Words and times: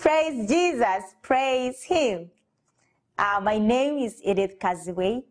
Praise 0.00 0.48
Jesus. 0.48 1.14
Praise 1.20 1.82
Him. 1.82 2.30
Uh, 3.18 3.38
my 3.42 3.58
name 3.58 3.98
is 3.98 4.18
Edith 4.24 4.58
Kaziwe, 4.58 5.22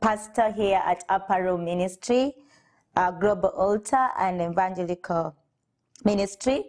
pastor 0.00 0.50
here 0.50 0.82
at 0.84 1.04
Upper 1.08 1.44
Room 1.44 1.64
Ministry, 1.64 2.34
uh, 2.96 3.12
Global 3.12 3.50
Altar 3.50 4.08
and 4.18 4.42
Evangelical 4.42 5.36
Ministry. 6.04 6.64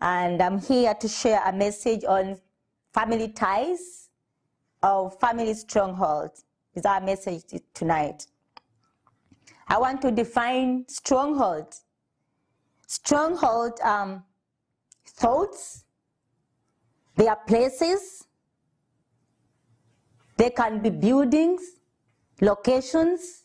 And 0.00 0.42
I'm 0.42 0.58
here 0.58 0.94
to 0.94 1.06
share 1.06 1.40
a 1.46 1.52
message 1.52 2.02
on 2.02 2.40
family 2.92 3.28
ties 3.28 4.10
or 4.82 5.12
family 5.12 5.54
strongholds. 5.54 6.44
Is 6.74 6.84
our 6.84 7.00
message 7.00 7.44
tonight. 7.72 8.26
I 9.68 9.78
want 9.78 10.02
to 10.02 10.10
define 10.10 10.86
stronghold. 10.88 11.72
Stronghold 12.88 13.78
um, 13.78 14.24
thoughts, 15.06 15.84
they 17.18 17.26
are 17.26 17.36
places, 17.48 18.28
they 20.36 20.50
can 20.50 20.80
be 20.80 20.88
buildings, 20.88 21.60
locations 22.40 23.42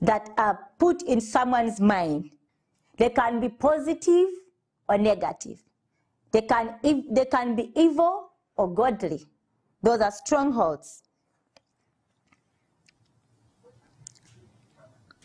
that 0.00 0.28
are 0.36 0.58
put 0.76 1.00
in 1.02 1.20
someone's 1.20 1.80
mind. 1.80 2.30
They 2.98 3.10
can 3.10 3.38
be 3.38 3.48
positive 3.48 4.28
or 4.88 4.98
negative. 4.98 5.62
They 6.32 6.42
can, 6.42 6.74
they 6.82 7.26
can 7.26 7.54
be 7.54 7.70
evil 7.76 8.30
or 8.56 8.74
godly. 8.74 9.24
Those 9.80 10.00
are 10.00 10.10
strongholds. 10.10 11.04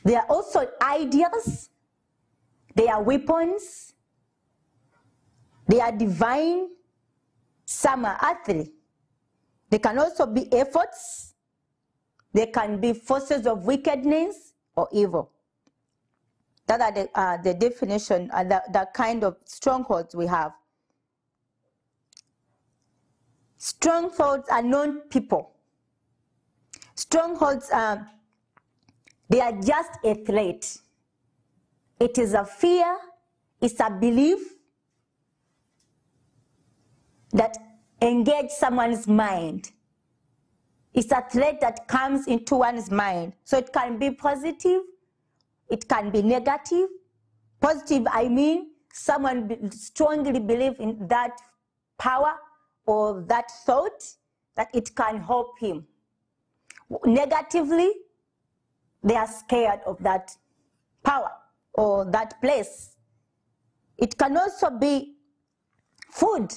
They 0.03 0.15
are 0.15 0.25
also 0.29 0.67
ideas, 0.83 1.71
they 2.75 2.87
are 2.87 3.01
weapons, 3.01 3.95
they 5.67 5.79
are 5.79 5.91
divine, 5.91 6.67
some 7.69 8.03
are 8.03 8.17
earthly. 8.23 8.71
They 9.69 9.77
can 9.77 9.99
also 9.99 10.25
be 10.25 10.51
efforts, 10.51 11.35
they 12.33 12.47
can 12.47 12.81
be 12.81 12.93
forces 12.93 13.45
of 13.45 13.63
wickedness 13.63 14.53
or 14.75 14.89
evil. 14.91 15.31
That 16.65 16.81
are 16.81 16.91
the, 16.91 17.09
uh, 17.13 17.37
the 17.37 17.53
definition 17.53 18.31
and 18.33 18.49
the, 18.49 18.63
the 18.73 18.87
kind 18.95 19.23
of 19.23 19.37
strongholds 19.45 20.15
we 20.15 20.25
have. 20.25 20.51
Strongholds 23.59 24.49
are 24.49 24.63
known 24.63 25.01
people. 25.01 25.51
Strongholds 26.95 27.69
are, 27.71 28.09
they 29.29 29.41
are 29.41 29.53
just 29.61 29.91
a 30.03 30.15
threat. 30.15 30.75
It 31.99 32.17
is 32.17 32.33
a 32.33 32.45
fear, 32.45 32.97
it's 33.61 33.79
a 33.79 33.91
belief 33.91 34.39
that 37.33 37.57
engage 38.01 38.49
someone's 38.49 39.07
mind. 39.07 39.71
It's 40.93 41.11
a 41.11 41.23
threat 41.31 41.61
that 41.61 41.87
comes 41.87 42.27
into 42.27 42.55
one's 42.55 42.89
mind. 42.89 43.33
So 43.43 43.57
it 43.57 43.71
can 43.71 43.97
be 43.97 44.11
positive, 44.11 44.81
it 45.69 45.87
can 45.87 46.09
be 46.09 46.21
negative. 46.21 46.89
Positive, 47.61 48.07
I 48.09 48.29
mean, 48.29 48.71
someone 48.93 49.69
strongly 49.71 50.39
believe 50.39 50.79
in 50.79 51.07
that 51.07 51.37
power 51.97 52.35
or 52.85 53.21
that 53.27 53.51
thought 53.65 54.03
that 54.55 54.69
it 54.73 54.95
can 54.95 55.21
help 55.21 55.59
him. 55.59 55.85
Negatively, 57.05 57.91
they 59.03 59.15
are 59.15 59.27
scared 59.27 59.81
of 59.85 60.01
that 60.03 60.31
power 61.03 61.31
or 61.73 62.05
that 62.11 62.41
place. 62.41 62.95
It 63.97 64.17
can 64.17 64.37
also 64.37 64.69
be 64.69 65.15
food. 66.09 66.53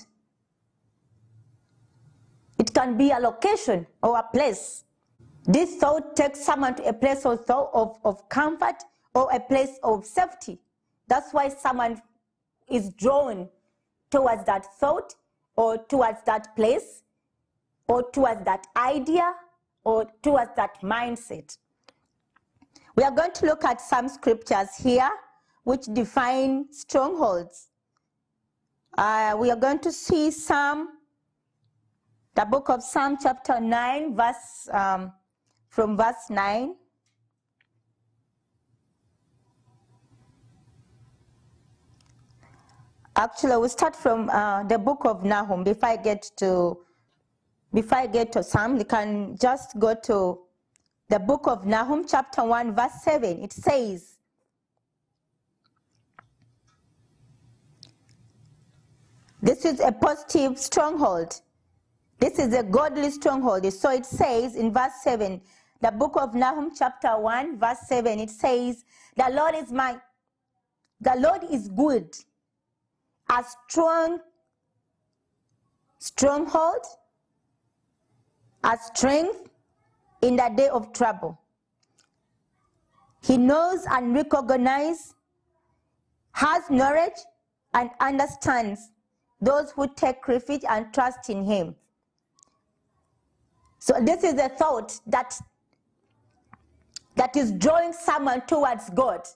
It 2.62 2.72
can 2.72 2.96
be 2.96 3.10
a 3.10 3.18
location 3.18 3.88
or 4.04 4.16
a 4.16 4.22
place. 4.22 4.84
This 5.44 5.74
thought 5.78 6.14
takes 6.14 6.44
someone 6.44 6.76
to 6.76 6.84
a 6.84 6.92
place 6.92 7.26
of, 7.26 7.40
of, 7.50 7.98
of 8.04 8.28
comfort 8.28 8.76
or 9.16 9.28
a 9.32 9.40
place 9.40 9.80
of 9.82 10.06
safety. 10.06 10.60
That's 11.08 11.32
why 11.32 11.48
someone 11.48 12.00
is 12.68 12.90
drawn 12.90 13.48
towards 14.12 14.44
that 14.44 14.64
thought 14.78 15.16
or 15.56 15.76
towards 15.76 16.22
that 16.26 16.54
place 16.54 17.02
or 17.88 18.08
towards 18.12 18.44
that 18.44 18.64
idea 18.76 19.34
or 19.82 20.06
towards 20.22 20.52
that 20.54 20.80
mindset. 20.82 21.58
We 22.94 23.02
are 23.02 23.10
going 23.10 23.32
to 23.32 23.46
look 23.46 23.64
at 23.64 23.80
some 23.80 24.08
scriptures 24.08 24.68
here 24.78 25.10
which 25.64 25.86
define 25.92 26.72
strongholds. 26.72 27.70
Uh, 28.96 29.34
we 29.36 29.50
are 29.50 29.56
going 29.56 29.80
to 29.80 29.90
see 29.90 30.30
some, 30.30 30.90
the 32.34 32.44
book 32.46 32.70
of 32.70 32.82
Psalm 32.82 33.18
chapter 33.22 33.60
9, 33.60 34.16
verse, 34.16 34.68
um, 34.72 35.12
from 35.68 35.96
verse 35.96 36.30
9. 36.30 36.74
Actually, 43.14 43.56
we 43.58 43.68
start 43.68 43.94
from 43.94 44.30
uh, 44.30 44.62
the 44.62 44.78
book 44.78 45.04
of 45.04 45.22
Nahum. 45.24 45.62
Before 45.62 45.90
I 45.90 45.96
get 45.96 46.30
to, 46.38 46.78
before 47.74 47.98
I 47.98 48.06
get 48.06 48.32
to 48.32 48.42
Psalm, 48.42 48.78
you 48.78 48.86
can 48.86 49.36
just 49.38 49.78
go 49.78 49.94
to 49.94 50.38
the 51.10 51.18
book 51.18 51.46
of 51.46 51.66
Nahum, 51.66 52.06
chapter 52.08 52.42
1, 52.42 52.74
verse 52.74 53.02
7. 53.02 53.42
It 53.42 53.52
says, 53.52 54.16
This 59.42 59.66
is 59.66 59.80
a 59.80 59.92
positive 59.92 60.56
stronghold. 60.56 61.38
This 62.22 62.38
is 62.38 62.54
a 62.54 62.62
godly 62.62 63.10
stronghold. 63.10 63.64
So 63.72 63.90
it 63.90 64.06
says 64.06 64.54
in 64.54 64.72
verse 64.72 64.92
7, 65.02 65.40
the 65.80 65.90
book 65.90 66.12
of 66.14 66.36
Nahum, 66.36 66.70
chapter 66.72 67.18
1, 67.18 67.58
verse 67.58 67.80
7, 67.88 68.20
it 68.20 68.30
says, 68.30 68.84
The 69.16 69.28
Lord 69.32 69.56
is 69.56 69.72
my, 69.72 69.98
the 71.00 71.16
Lord 71.18 71.42
is 71.50 71.66
good 71.66 72.14
a 73.28 73.44
strong 73.66 74.20
stronghold, 75.98 76.84
a 78.62 78.78
strength 78.94 79.48
in 80.20 80.36
the 80.36 80.48
day 80.56 80.68
of 80.68 80.92
trouble. 80.92 81.36
He 83.24 83.36
knows 83.36 83.84
and 83.90 84.14
recognizes, 84.14 85.16
has 86.30 86.70
knowledge, 86.70 87.18
and 87.74 87.90
understands 87.98 88.92
those 89.40 89.72
who 89.72 89.92
take 89.96 90.28
refuge 90.28 90.62
and 90.68 90.94
trust 90.94 91.28
in 91.28 91.44
him. 91.44 91.74
So 93.82 93.94
this 94.00 94.22
is 94.22 94.34
a 94.34 94.48
thought 94.48 95.00
that 95.08 95.36
that 97.16 97.36
is 97.36 97.50
drawing 97.50 97.92
someone 97.92 98.42
towards 98.46 98.88
God 98.90 99.26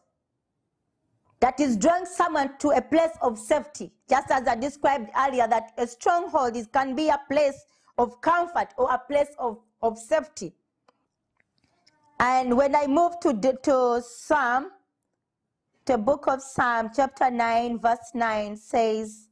that 1.40 1.60
is 1.60 1.76
drawing 1.76 2.06
someone 2.06 2.56
to 2.58 2.70
a 2.70 2.80
place 2.80 3.16
of 3.20 3.38
safety, 3.38 3.92
just 4.08 4.30
as 4.30 4.48
I 4.48 4.54
described 4.54 5.10
earlier, 5.16 5.46
that 5.46 5.72
a 5.76 5.86
stronghold 5.86 6.56
is, 6.56 6.66
can 6.66 6.94
be 6.94 7.08
a 7.08 7.20
place 7.30 7.64
of 7.98 8.20
comfort 8.20 8.68
or 8.78 8.90
a 8.90 8.98
place 8.98 9.28
of, 9.38 9.58
of 9.82 9.98
safety. 9.98 10.54
And 12.18 12.56
when 12.56 12.74
I 12.74 12.86
move 12.86 13.20
to, 13.20 13.34
to 13.64 14.02
Psalm, 14.02 14.70
the 15.84 15.98
book 15.98 16.26
of 16.26 16.40
Psalm, 16.40 16.90
chapter 16.94 17.30
9, 17.30 17.78
verse 17.80 18.10
9 18.14 18.56
says, 18.56 19.28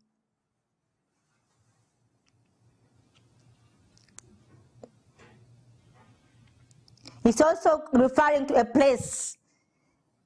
It's 7.25 7.41
also 7.41 7.83
referring 7.93 8.47
to 8.47 8.55
a 8.61 8.65
place 8.65 9.39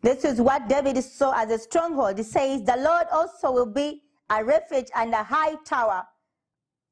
this 0.00 0.24
is 0.24 0.40
what 0.40 0.68
David 0.68 1.02
saw 1.02 1.32
as 1.32 1.50
a 1.50 1.58
stronghold. 1.58 2.18
He 2.18 2.24
says, 2.24 2.62
The 2.62 2.76
Lord 2.76 3.06
also 3.12 3.50
will 3.50 3.66
be 3.66 4.02
a 4.30 4.44
refuge 4.44 4.88
and 4.94 5.12
a 5.12 5.22
high 5.22 5.56
tower 5.64 6.06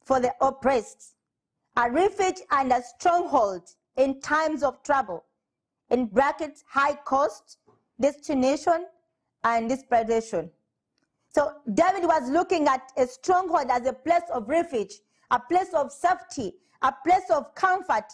for 0.04 0.20
the 0.20 0.32
oppressed, 0.40 1.14
a 1.76 1.90
refuge 1.90 2.40
and 2.50 2.72
a 2.72 2.82
stronghold 2.82 3.62
in 3.96 4.20
times 4.20 4.62
of 4.62 4.82
trouble. 4.82 5.24
In 5.90 6.06
brackets, 6.06 6.64
high 6.68 6.94
cost, 7.04 7.58
destination, 8.00 8.86
and 9.44 9.68
desperation. 9.68 10.50
So 11.28 11.52
David 11.72 12.04
was 12.04 12.28
looking 12.28 12.66
at 12.66 12.90
a 12.96 13.06
stronghold 13.06 13.68
as 13.70 13.86
a 13.86 13.92
place 13.92 14.28
of 14.32 14.48
refuge, 14.48 14.94
a 15.30 15.38
place 15.38 15.72
of 15.74 15.92
safety, 15.92 16.54
a 16.82 16.92
place 17.04 17.30
of 17.30 17.54
comfort 17.54 18.12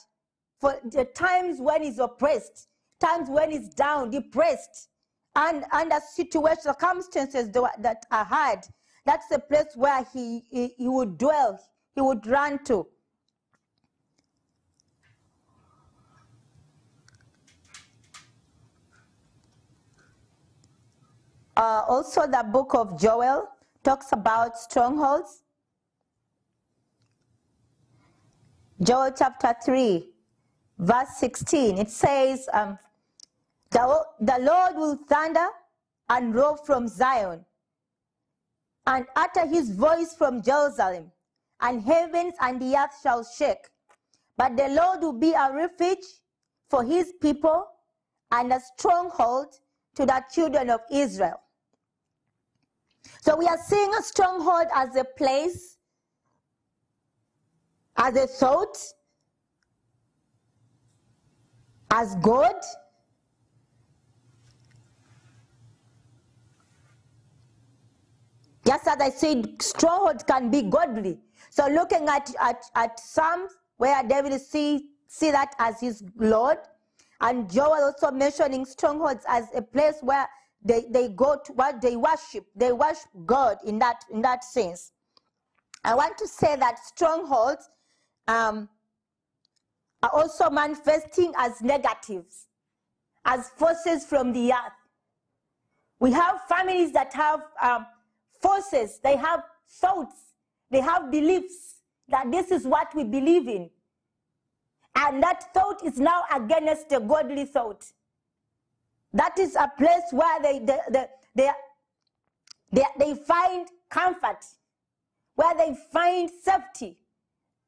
for 0.62 0.78
the 0.84 1.04
times 1.04 1.60
when 1.60 1.82
he's 1.82 1.98
oppressed, 1.98 2.68
times 3.00 3.28
when 3.28 3.50
he's 3.50 3.68
down, 3.70 4.10
depressed, 4.10 4.90
and 5.34 5.64
under 5.72 5.98
situation, 6.14 6.62
circumstances 6.62 7.50
that 7.50 8.06
are 8.12 8.24
hard. 8.24 8.60
That's 9.04 9.26
the 9.26 9.40
place 9.40 9.72
where 9.74 10.06
he, 10.12 10.44
he, 10.50 10.68
he 10.78 10.86
would 10.86 11.18
dwell, 11.18 11.58
he 11.96 12.00
would 12.00 12.24
run 12.28 12.62
to. 12.66 12.86
Uh, 21.56 21.82
also, 21.88 22.28
the 22.28 22.46
book 22.52 22.72
of 22.74 23.00
Joel 23.00 23.48
talks 23.82 24.12
about 24.12 24.56
strongholds. 24.56 25.42
Joel 28.80 29.12
chapter 29.16 29.54
3, 29.64 30.11
verse 30.82 31.17
16. 31.19 31.79
It 31.79 31.90
says, 31.90 32.49
um, 32.52 32.79
the, 33.70 34.05
the 34.20 34.38
Lord 34.40 34.76
will 34.76 34.96
thunder 35.08 35.46
and 36.08 36.34
roar 36.34 36.58
from 36.58 36.88
Zion 36.88 37.44
and 38.87 39.06
utter 39.17 39.46
his 39.46 39.70
voice 39.70 40.14
from 40.14 40.43
Jerusalem, 40.43 41.12
and 41.61 41.81
heavens 41.82 42.34
and 42.40 42.61
the 42.61 42.76
earth 42.76 42.94
shall 43.00 43.25
shake. 43.25 43.70
But 44.37 44.56
the 44.56 44.69
Lord 44.69 45.02
will 45.02 45.12
be 45.12 45.32
a 45.32 45.52
refuge 45.55 46.05
for 46.69 46.82
his 46.82 47.12
people 47.20 47.67
and 48.32 48.52
a 48.52 48.61
stronghold 48.76 49.55
to 49.94 50.05
the 50.05 50.23
children 50.34 50.69
of 50.69 50.81
Israel. 50.90 51.40
So 53.20 53.37
we 53.37 53.46
are 53.46 53.58
seeing 53.64 53.94
a 53.94 54.02
stronghold 54.02 54.67
as 54.75 54.96
a 54.96 55.05
place, 55.05 55.76
as 57.96 58.17
a 58.17 58.26
thought, 58.26 58.76
as 61.92 62.16
God. 62.16 62.54
Just 68.66 68.86
as 68.86 69.00
I 69.00 69.10
said, 69.10 69.60
stronghold 69.60 70.26
can 70.26 70.50
be 70.50 70.62
godly. 70.62 71.18
So 71.50 71.66
looking 71.66 72.08
at, 72.08 72.32
at, 72.40 72.64
at 72.74 72.98
Psalms 72.98 73.52
where 73.76 74.02
David 74.04 74.40
see, 74.40 74.90
see 75.06 75.30
that 75.32 75.54
as 75.58 75.80
his 75.80 76.02
Lord, 76.16 76.58
and 77.20 77.50
Joel 77.52 77.84
also 77.84 78.10
mentioning 78.10 78.64
strongholds 78.64 79.24
as 79.28 79.48
a 79.54 79.62
place 79.62 79.96
where 80.00 80.26
they, 80.64 80.86
they 80.90 81.08
go 81.08 81.38
to 81.44 81.52
what 81.52 81.80
they 81.80 81.96
worship. 81.96 82.46
They 82.56 82.72
worship 82.72 83.10
God 83.26 83.58
in 83.64 83.78
that 83.80 84.04
in 84.10 84.22
that 84.22 84.44
sense. 84.44 84.92
I 85.84 85.94
want 85.94 86.16
to 86.18 86.28
say 86.28 86.56
that 86.56 86.78
strongholds 86.78 87.68
um, 88.28 88.68
are 90.02 90.10
also 90.12 90.50
manifesting 90.50 91.32
as 91.37 91.60
negatives, 91.60 92.46
as 93.25 93.50
forces 93.50 94.04
from 94.04 94.32
the 94.32 94.52
earth. 94.52 94.72
We 96.00 96.10
have 96.12 96.40
families 96.49 96.93
that 96.93 97.14
have 97.14 97.43
um, 97.62 97.87
forces, 98.40 98.99
they 99.02 99.16
have 99.16 99.44
thoughts, 99.69 100.16
they 100.70 100.81
have 100.81 101.10
beliefs 101.10 101.76
that 102.08 102.31
this 102.32 102.50
is 102.50 102.66
what 102.66 102.94
we 102.94 103.04
believe 103.04 103.46
in. 103.49 103.70
And 104.94 105.22
that 105.22 105.54
thought 105.54 105.84
is 105.84 105.99
now 105.99 106.25
against 106.34 106.93
a 106.93 107.00
godly 107.00 107.44
thought. 107.44 107.84
That 109.14 109.38
is 109.38 109.56
a 109.56 109.70
place 109.78 110.10
where 110.10 110.43
they, 110.43 110.58
they, 110.58 110.78
they, 110.90 111.06
they, 111.34 111.50
they, 112.72 112.84
they 112.98 113.14
find 113.14 113.69
comfort, 113.88 114.44
where 115.34 115.56
they 115.56 115.76
find 115.93 116.31
safety. 116.43 116.98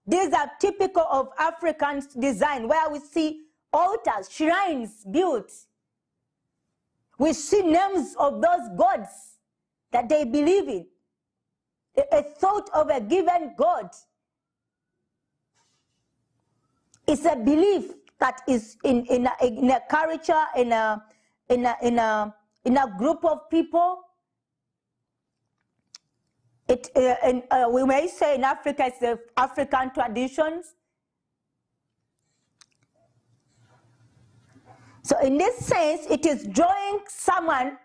These 0.07 0.33
are 0.35 0.51
typical 0.61 1.07
of 1.11 1.31
African 1.39 2.03
design, 2.19 2.69
where 2.69 2.91
we 2.91 3.01
see 3.01 3.43
altars, 3.73 4.31
shrines 4.31 5.05
built. 5.11 5.51
We 7.19 7.33
see 7.33 7.63
names 7.63 8.15
of 8.19 8.43
those 8.43 8.69
gods 8.77 9.39
that 9.93 10.09
they 10.09 10.25
believe 10.25 10.69
in, 10.69 10.87
a, 12.13 12.23
thought 12.23 12.69
of 12.75 12.91
a 12.91 13.01
given 13.01 13.55
God. 13.57 13.89
It's 17.07 17.25
a 17.25 17.37
belief 17.37 17.93
that 18.19 18.43
is 18.49 18.77
in, 18.85 19.07
in, 19.07 19.27
a, 19.27 19.47
in 19.47 19.71
a 19.71 19.81
culture, 19.89 20.45
in 20.57 20.73
a, 20.73 21.03
in 21.49 21.65
a, 21.65 21.77
in 21.83 21.99
a, 21.99 22.35
in 22.65 22.77
a 22.77 22.95
group 22.99 23.25
of 23.25 23.49
people. 23.51 24.01
It, 26.67 26.91
uh, 26.97 27.55
uh, 27.55 27.69
we 27.69 27.85
may 27.85 28.09
say 28.09 28.37
in 28.37 28.45
Africa, 28.45 28.85
it's 28.87 28.99
the 28.99 29.19
African 29.37 29.91
traditions. 29.93 30.75
So 35.03 35.19
in 35.21 35.37
this 35.37 35.59
sense, 35.59 36.07
it 36.09 36.25
is 36.25 36.47
drawing 36.47 37.01
someone 37.09 37.77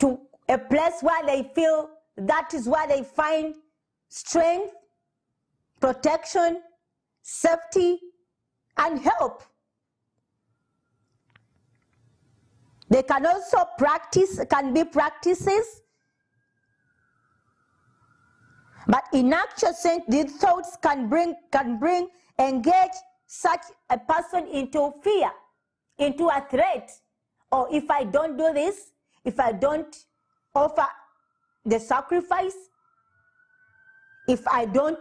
to 0.00 0.20
a 0.48 0.58
place 0.58 0.98
where 1.00 1.24
they 1.24 1.50
feel 1.54 1.88
that 2.16 2.52
is 2.52 2.68
where 2.68 2.86
they 2.86 3.02
find 3.02 3.54
strength, 4.08 4.74
protection, 5.80 6.60
safety, 7.22 7.98
and 8.76 9.00
help. 9.00 9.42
They 12.90 13.02
can 13.02 13.24
also 13.24 13.64
practice, 13.78 14.38
can 14.50 14.74
be 14.74 14.84
practices. 14.84 15.81
But 18.86 19.04
in 19.12 19.32
actual 19.32 19.72
sense, 19.74 20.04
these 20.08 20.32
thoughts 20.36 20.76
can 20.82 21.08
bring, 21.08 21.34
can 21.52 21.78
bring, 21.78 22.08
engage 22.38 22.96
such 23.26 23.62
a 23.90 23.98
person 23.98 24.46
into 24.48 24.92
fear, 25.02 25.30
into 25.98 26.28
a 26.28 26.44
threat. 26.50 26.90
Or 27.50 27.68
if 27.70 27.90
I 27.90 28.04
don't 28.04 28.36
do 28.36 28.52
this, 28.52 28.92
if 29.24 29.38
I 29.38 29.52
don't 29.52 29.96
offer 30.54 30.86
the 31.64 31.78
sacrifice, 31.78 32.56
if 34.28 34.46
I 34.48 34.64
don't 34.64 34.98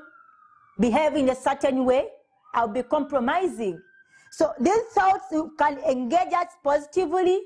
behave 0.79 1.15
in 1.15 1.29
a 1.29 1.35
certain 1.35 1.85
way, 1.85 2.07
I'll 2.53 2.67
be 2.67 2.83
compromising. 2.83 3.81
So 4.31 4.53
these 4.59 4.83
thoughts 4.93 5.33
can 5.57 5.79
engage 5.79 6.33
us 6.33 6.47
positively 6.63 7.39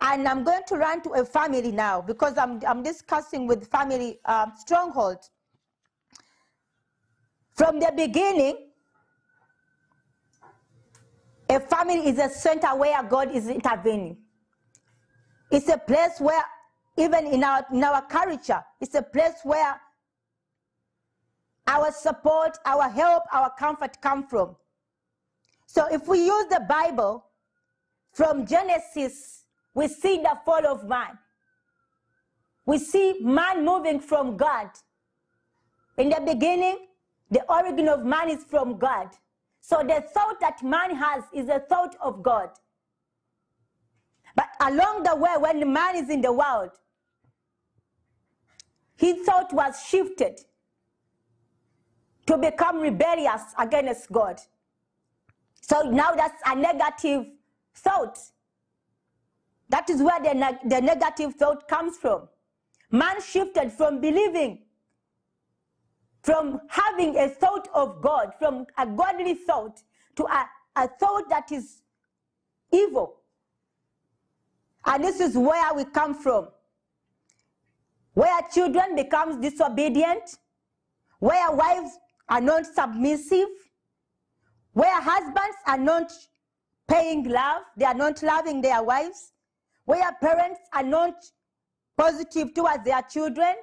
and 0.00 0.26
I'm 0.26 0.44
going 0.44 0.62
to 0.68 0.76
run 0.76 1.02
to 1.02 1.10
a 1.10 1.24
family 1.24 1.72
now 1.72 2.00
because 2.00 2.38
I'm, 2.38 2.60
I'm 2.66 2.82
discussing 2.82 3.46
with 3.46 3.68
family 3.68 4.18
uh, 4.24 4.46
stronghold. 4.56 5.18
From 7.60 7.78
the 7.78 7.92
beginning, 7.94 8.56
a 11.50 11.60
family 11.60 12.08
is 12.08 12.18
a 12.18 12.30
center 12.30 12.68
where 12.68 13.02
God 13.02 13.36
is 13.36 13.48
intervening. 13.48 14.16
It's 15.50 15.68
a 15.68 15.76
place 15.76 16.18
where, 16.20 16.42
even 16.96 17.26
in 17.26 17.44
our, 17.44 17.66
in 17.70 17.84
our 17.84 18.00
culture, 18.06 18.64
it's 18.80 18.94
a 18.94 19.02
place 19.02 19.34
where 19.42 19.78
our 21.66 21.92
support, 21.92 22.56
our 22.64 22.88
help, 22.88 23.24
our 23.30 23.52
comfort 23.58 24.00
come 24.00 24.26
from. 24.26 24.56
So 25.66 25.86
if 25.92 26.08
we 26.08 26.24
use 26.24 26.46
the 26.46 26.64
Bible 26.66 27.26
from 28.14 28.46
Genesis 28.46 29.44
we 29.74 29.86
see 29.86 30.16
the 30.16 30.38
fall 30.46 30.66
of 30.66 30.88
man. 30.88 31.18
We 32.64 32.78
see 32.78 33.18
man 33.20 33.66
moving 33.66 34.00
from 34.00 34.38
God. 34.38 34.70
In 35.98 36.08
the 36.08 36.22
beginning, 36.24 36.86
the 37.30 37.42
origin 37.50 37.88
of 37.88 38.04
man 38.04 38.28
is 38.30 38.44
from 38.44 38.78
God. 38.78 39.08
So 39.60 39.82
the 39.82 40.04
thought 40.12 40.40
that 40.40 40.62
man 40.62 40.94
has 40.96 41.24
is 41.32 41.48
a 41.48 41.60
thought 41.60 41.96
of 42.00 42.22
God. 42.22 42.50
But 44.34 44.48
along 44.60 45.02
the 45.02 45.16
way, 45.16 45.34
when 45.38 45.72
man 45.72 45.96
is 45.96 46.08
in 46.08 46.20
the 46.20 46.32
world, 46.32 46.70
his 48.96 49.24
thought 49.24 49.52
was 49.52 49.82
shifted 49.82 50.40
to 52.26 52.38
become 52.38 52.80
rebellious 52.80 53.42
against 53.58 54.10
God. 54.12 54.40
So 55.60 55.82
now 55.82 56.12
that's 56.12 56.40
a 56.46 56.54
negative 56.54 57.26
thought. 57.74 58.18
That 59.68 59.88
is 59.88 60.02
where 60.02 60.20
the, 60.20 60.34
neg 60.34 60.56
the 60.64 60.80
negative 60.80 61.34
thought 61.34 61.68
comes 61.68 61.96
from. 61.96 62.28
Man 62.90 63.20
shifted 63.22 63.72
from 63.72 64.00
believing, 64.00 64.62
from 66.22 66.60
having 66.68 67.16
a 67.16 67.28
thought 67.28 67.68
of 67.74 68.02
God, 68.02 68.32
from 68.38 68.66
a 68.76 68.86
godly 68.86 69.34
thought, 69.34 69.80
to 70.16 70.24
a, 70.24 70.46
a 70.76 70.88
thought 70.88 71.28
that 71.30 71.50
is 71.50 71.82
evil. 72.72 73.16
And 74.86 75.04
this 75.04 75.20
is 75.20 75.36
where 75.36 75.74
we 75.74 75.84
come 75.84 76.14
from. 76.14 76.48
Where 78.14 78.40
children 78.52 78.96
become 78.96 79.40
disobedient, 79.40 80.36
where 81.20 81.52
wives 81.52 81.92
are 82.28 82.40
not 82.40 82.66
submissive, 82.66 83.48
where 84.72 85.00
husbands 85.00 85.56
are 85.66 85.78
not 85.78 86.12
paying 86.88 87.24
love, 87.28 87.62
they 87.76 87.84
are 87.84 87.94
not 87.94 88.22
loving 88.22 88.60
their 88.60 88.82
wives, 88.82 89.32
where 89.84 90.10
parents 90.20 90.60
are 90.72 90.82
not 90.82 91.14
positive 91.96 92.52
towards 92.54 92.84
their 92.84 93.02
children, 93.02 93.54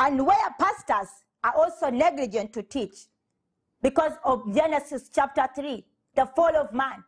and 0.00 0.26
where 0.26 0.54
pastors 0.58 1.08
are 1.44 1.52
also 1.54 1.90
negligent 1.90 2.52
to 2.54 2.62
teach 2.62 3.06
because 3.82 4.12
of 4.24 4.42
Genesis 4.54 5.10
chapter 5.14 5.46
3, 5.54 5.84
the 6.16 6.26
fall 6.34 6.56
of 6.56 6.72
man, 6.72 7.04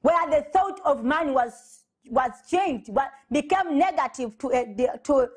where 0.00 0.30
the 0.30 0.46
thought 0.52 0.80
of 0.84 1.04
man 1.04 1.34
was, 1.34 1.84
was 2.10 2.30
changed, 2.50 2.94
but 2.94 3.10
became 3.30 3.78
negative 3.78 4.36
to, 4.38 4.52
uh, 4.52 4.96
to, 5.04 5.28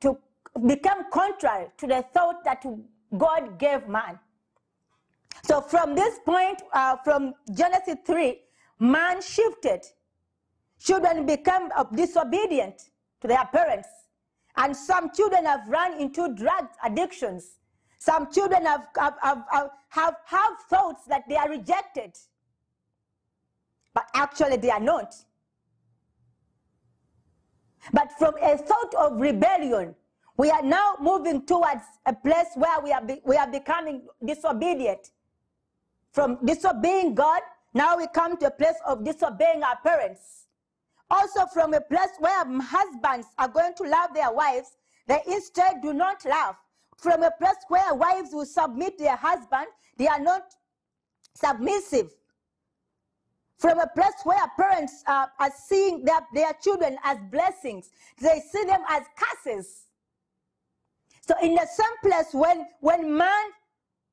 to 0.00 0.18
become 0.66 1.10
contrary 1.10 1.66
to 1.78 1.86
the 1.86 2.04
thought 2.12 2.44
that 2.44 2.64
God 3.16 3.58
gave 3.58 3.88
man. 3.88 4.18
So 5.44 5.60
from 5.60 5.94
this 5.94 6.18
point, 6.24 6.62
uh, 6.72 6.96
from 7.02 7.34
Genesis 7.54 7.96
3, 8.06 8.38
man 8.78 9.22
shifted 9.22 9.82
Children 10.78 11.26
become 11.26 11.70
disobedient 11.94 12.90
to 13.20 13.28
their 13.28 13.44
parents. 13.46 13.88
And 14.56 14.74
some 14.76 15.10
children 15.12 15.44
have 15.44 15.68
run 15.68 16.00
into 16.00 16.34
drug 16.34 16.68
addictions. 16.84 17.58
Some 17.98 18.30
children 18.32 18.64
have, 18.64 18.88
have, 18.96 19.14
have, 19.22 19.44
have, 19.88 20.14
have, 20.24 20.54
thoughts 20.70 21.04
that 21.08 21.24
they 21.28 21.36
are 21.36 21.48
rejected, 21.48 22.12
but 23.94 24.06
actually 24.14 24.56
they 24.58 24.70
are 24.70 24.80
not. 24.80 25.14
But 27.92 28.12
from 28.18 28.34
a 28.40 28.56
thought 28.58 28.94
of 28.94 29.20
rebellion, 29.20 29.94
we 30.36 30.50
are 30.50 30.62
now 30.62 30.96
moving 31.00 31.46
towards 31.46 31.84
a 32.04 32.12
place 32.12 32.48
where 32.54 32.80
we 32.80 32.92
are, 32.92 33.02
be, 33.02 33.20
we 33.24 33.36
are 33.36 33.50
becoming 33.50 34.02
disobedient. 34.24 35.10
From 36.12 36.38
disobeying 36.44 37.14
God, 37.14 37.40
now 37.74 37.96
we 37.96 38.06
come 38.08 38.36
to 38.38 38.46
a 38.46 38.50
place 38.50 38.76
of 38.86 39.04
disobeying 39.04 39.62
our 39.62 39.78
parents. 39.82 40.45
Also, 41.10 41.46
from 41.52 41.74
a 41.74 41.80
place 41.80 42.10
where 42.18 42.44
husbands 42.60 43.28
are 43.38 43.48
going 43.48 43.74
to 43.74 43.84
love 43.84 44.10
their 44.14 44.32
wives, 44.32 44.76
they 45.06 45.20
instead 45.26 45.76
do 45.82 45.92
not 45.92 46.24
love. 46.24 46.56
From 46.98 47.22
a 47.22 47.30
place 47.38 47.56
where 47.68 47.94
wives 47.94 48.30
will 48.32 48.46
submit 48.46 48.98
their 48.98 49.16
husband, 49.16 49.66
they 49.96 50.08
are 50.08 50.20
not 50.20 50.42
submissive. 51.34 52.10
From 53.58 53.78
a 53.78 53.86
place 53.86 54.14
where 54.24 54.40
parents 54.58 55.02
uh, 55.06 55.26
are 55.38 55.52
seeing 55.66 56.04
their, 56.04 56.20
their 56.34 56.52
children 56.62 56.98
as 57.04 57.18
blessings, 57.30 57.90
they 58.20 58.42
see 58.52 58.64
them 58.64 58.82
as 58.88 59.02
curses. 59.16 59.84
So 61.26 61.34
in 61.42 61.54
the 61.54 61.66
same 61.66 62.10
place 62.10 62.32
when, 62.32 62.66
when 62.80 63.16
man 63.16 63.44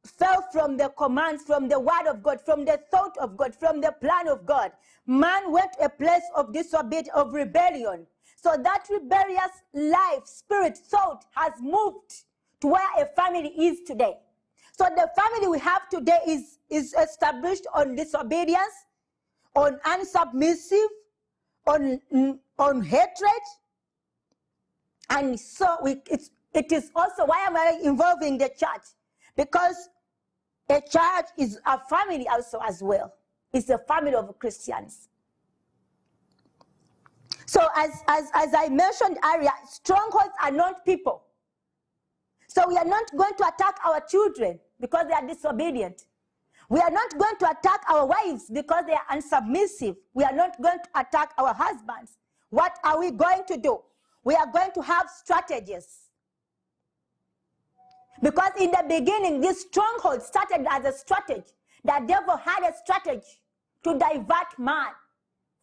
fell 0.06 0.46
from 0.52 0.78
the 0.78 0.90
commands, 0.98 1.44
from 1.44 1.70
the 1.70 1.80
word 1.80 2.08
of 2.08 2.22
God, 2.22 2.42
from 2.42 2.66
the 2.66 2.80
thought 2.92 3.18
of 3.18 3.38
God, 3.38 3.56
from 3.56 3.82
the 3.82 3.94
plan 4.02 4.28
of 4.28 4.46
God, 4.46 4.72
man 5.06 5.52
went 5.52 5.72
a 5.82 5.90
place 5.90 6.24
of 6.36 6.54
disobedience, 6.54 7.10
of 7.16 7.34
rebellion. 7.34 8.06
So 8.36 8.58
that 8.62 8.86
rebellious 8.90 9.52
life, 9.74 10.26
spirit, 10.26 10.78
thought 10.78 11.26
has 11.36 11.54
moved 11.62 12.24
to 12.62 12.68
where 12.68 12.88
a 13.02 13.06
family 13.16 13.50
is 13.58 13.82
today. 13.88 14.18
So 14.78 14.86
the 14.86 15.10
family 15.16 15.48
we 15.48 15.60
have 15.60 15.88
today 15.90 16.20
is, 16.28 16.58
is 16.70 16.94
established 16.94 17.66
on 17.74 17.96
disobedience, 17.96 18.74
on 19.56 19.80
unsubmissive, 19.86 20.88
on, 21.68 22.02
on 22.60 22.82
hatred. 22.82 23.42
And 25.10 25.40
so 25.40 25.78
we, 25.82 26.02
it's 26.10 26.32
it 26.54 26.72
is 26.72 26.92
also 26.96 27.26
why 27.26 27.46
am 27.48 27.58
I 27.58 27.80
involving 27.84 28.38
the 28.38 28.50
church? 28.50 28.86
Because 29.36 29.90
a 30.70 30.82
church 30.82 31.28
is 31.38 31.60
a 31.66 31.80
family 31.80 32.28
also 32.28 32.60
as 32.66 32.82
well. 32.82 33.14
It's 33.52 33.70
a 33.70 33.78
family 33.78 34.16
of 34.16 34.38
Christians. 34.40 35.10
So 37.46 37.62
as, 37.76 38.02
as, 38.08 38.32
as 38.34 38.54
I 38.56 38.70
mentioned 38.70 39.18
earlier, 39.24 39.52
strongholds 39.70 40.34
are 40.42 40.52
not 40.52 40.86
people. 40.86 41.24
So 42.48 42.68
we 42.68 42.78
are 42.78 42.86
not 42.86 43.06
going 43.16 43.34
to 43.38 43.48
attack 43.48 43.78
our 43.86 44.00
children 44.02 44.60
because 44.80 45.06
they 45.08 45.14
are 45.14 45.28
disobedient. 45.28 46.06
We 46.70 46.80
are 46.80 46.90
not 46.90 47.18
going 47.18 47.36
to 47.40 47.52
attack 47.52 47.82
our 47.90 48.06
wives 48.06 48.50
because 48.52 48.86
they 48.88 48.94
are 48.94 49.06
unsubmissive. 49.12 49.98
We 50.14 50.24
are 50.24 50.34
not 50.34 50.60
going 50.62 50.80
to 50.80 51.00
attack 51.00 51.34
our 51.38 51.54
husbands. 51.54 52.18
What 52.50 52.78
are 52.84 53.00
we 53.00 53.12
going 53.12 53.44
to 53.48 53.58
do? 53.58 53.80
We 54.24 54.36
are 54.36 54.48
going 54.48 54.72
to 54.76 54.82
have 54.82 55.10
strategies. 55.10 56.03
Because 58.22 58.52
in 58.60 58.72
the 58.72 58.84
beginning, 58.88 59.42
this 59.42 59.62
stronghold 59.62 60.22
started 60.22 60.66
as 60.70 60.86
a 60.86 60.98
strategy. 60.98 61.44
The 61.84 62.04
devil 62.08 62.38
had 62.38 62.64
a 62.64 62.74
strategy 62.84 63.42
to 63.84 63.98
divert 63.98 64.58
man 64.58 64.92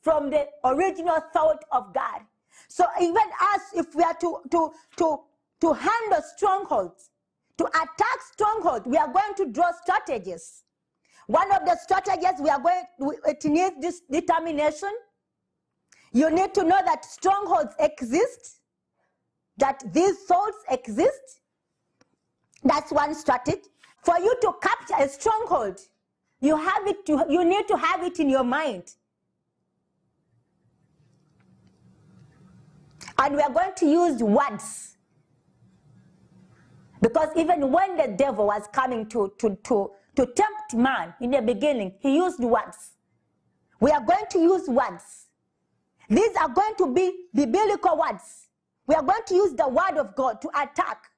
from 0.03 0.31
the 0.31 0.47
original 0.65 1.21
thought 1.33 1.65
of 1.73 1.95
God. 1.95 2.21
So 2.69 2.85
even 3.01 3.23
us, 3.55 3.63
if 3.75 3.95
we 3.95 4.03
are 4.03 4.15
to, 4.15 4.39
to, 4.51 4.71
to, 4.97 5.19
to 5.61 5.73
handle 5.73 6.23
strongholds, 6.37 7.11
to 7.59 7.67
attack 7.67 8.19
strongholds, 8.33 8.87
we 8.87 8.97
are 8.97 9.13
going 9.13 9.35
to 9.37 9.47
draw 9.47 9.71
strategies. 9.83 10.65
One 11.27 11.51
of 11.53 11.65
the 11.65 11.77
strategies 11.77 12.41
we 12.41 12.51
are 12.51 12.61
going, 12.61 12.83
it 13.27 13.45
needs 13.45 13.77
this 13.81 14.01
determination. 14.11 14.91
You 16.13 16.31
need 16.31 16.55
to 16.55 16.65
know 16.65 16.81
that 16.85 17.05
strongholds 17.05 17.75
exist, 17.79 18.61
that 19.59 19.83
these 19.93 20.19
thoughts 20.23 20.57
exist, 20.71 21.40
that's 22.65 22.93
one 22.93 23.15
strategy. 23.15 23.63
For 24.03 24.19
you 24.19 24.35
to 24.41 24.53
capture 24.63 24.95
a 24.99 25.09
stronghold, 25.09 25.79
you 26.41 26.57
have 26.57 26.87
it 26.87 27.05
to, 27.07 27.27
you 27.29 27.45
need 27.45 27.69
to 27.69 27.77
have 27.77 28.03
it 28.03 28.19
in 28.19 28.31
your 28.31 28.45
mind. 28.45 28.95
And 33.19 33.37
we 33.37 33.43
are 33.43 33.51
going 33.51 33.75
to 33.77 33.87
use 33.87 34.23
words. 34.23 34.97
Because 37.03 37.29
even 37.37 37.71
when 37.71 37.97
the 37.97 38.09
devil 38.09 38.47
was 38.47 38.63
coming 38.73 39.07
to, 39.09 39.33
to, 39.39 39.57
to, 39.65 39.91
to 40.17 40.27
tempt 40.27 40.75
man 40.75 41.15
in 41.21 41.31
the 41.31 41.43
beginning, 41.43 41.95
he 42.01 42.17
used 42.17 42.41
words. 42.41 42.93
We 43.79 43.91
are 43.91 44.05
going 44.05 44.25
to 44.31 44.39
use 44.39 44.69
words. 44.69 45.27
These 46.09 46.35
are 46.37 46.49
going 46.49 46.75
to 46.79 46.93
be 46.93 47.27
biblical 47.35 47.99
words. 47.99 48.49
We 48.87 48.95
are 48.95 49.03
going 49.03 49.23
to 49.27 49.35
use 49.35 49.53
the 49.53 49.69
word 49.69 49.99
of 49.99 50.15
God 50.17 50.41
to 50.43 50.49
attack. 50.49 51.10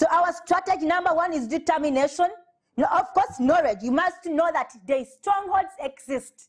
So 0.00 0.06
our 0.10 0.32
strategy 0.32 0.86
number 0.86 1.12
one 1.12 1.34
is 1.34 1.46
determination. 1.46 2.28
Of 2.78 3.12
course, 3.12 3.38
knowledge. 3.38 3.80
You 3.82 3.90
must 3.90 4.24
know 4.24 4.48
that 4.50 4.72
the 4.86 5.04
strongholds 5.04 5.74
exist. 5.78 6.48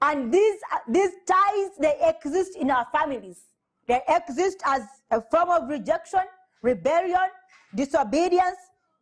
And 0.00 0.32
these, 0.32 0.58
uh, 0.72 0.78
these 0.88 1.10
ties, 1.26 1.68
they 1.78 1.98
exist 2.00 2.56
in 2.56 2.70
our 2.70 2.86
families. 2.90 3.42
They 3.88 4.00
exist 4.08 4.62
as 4.64 4.80
a 5.10 5.20
form 5.20 5.50
of 5.50 5.68
rejection, 5.68 6.22
rebellion, 6.62 7.28
disobedience, 7.74 8.56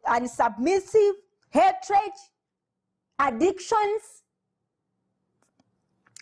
and 0.05 0.29
submissive, 0.29 1.15
hatred, 1.51 2.13
addictions. 3.21 4.25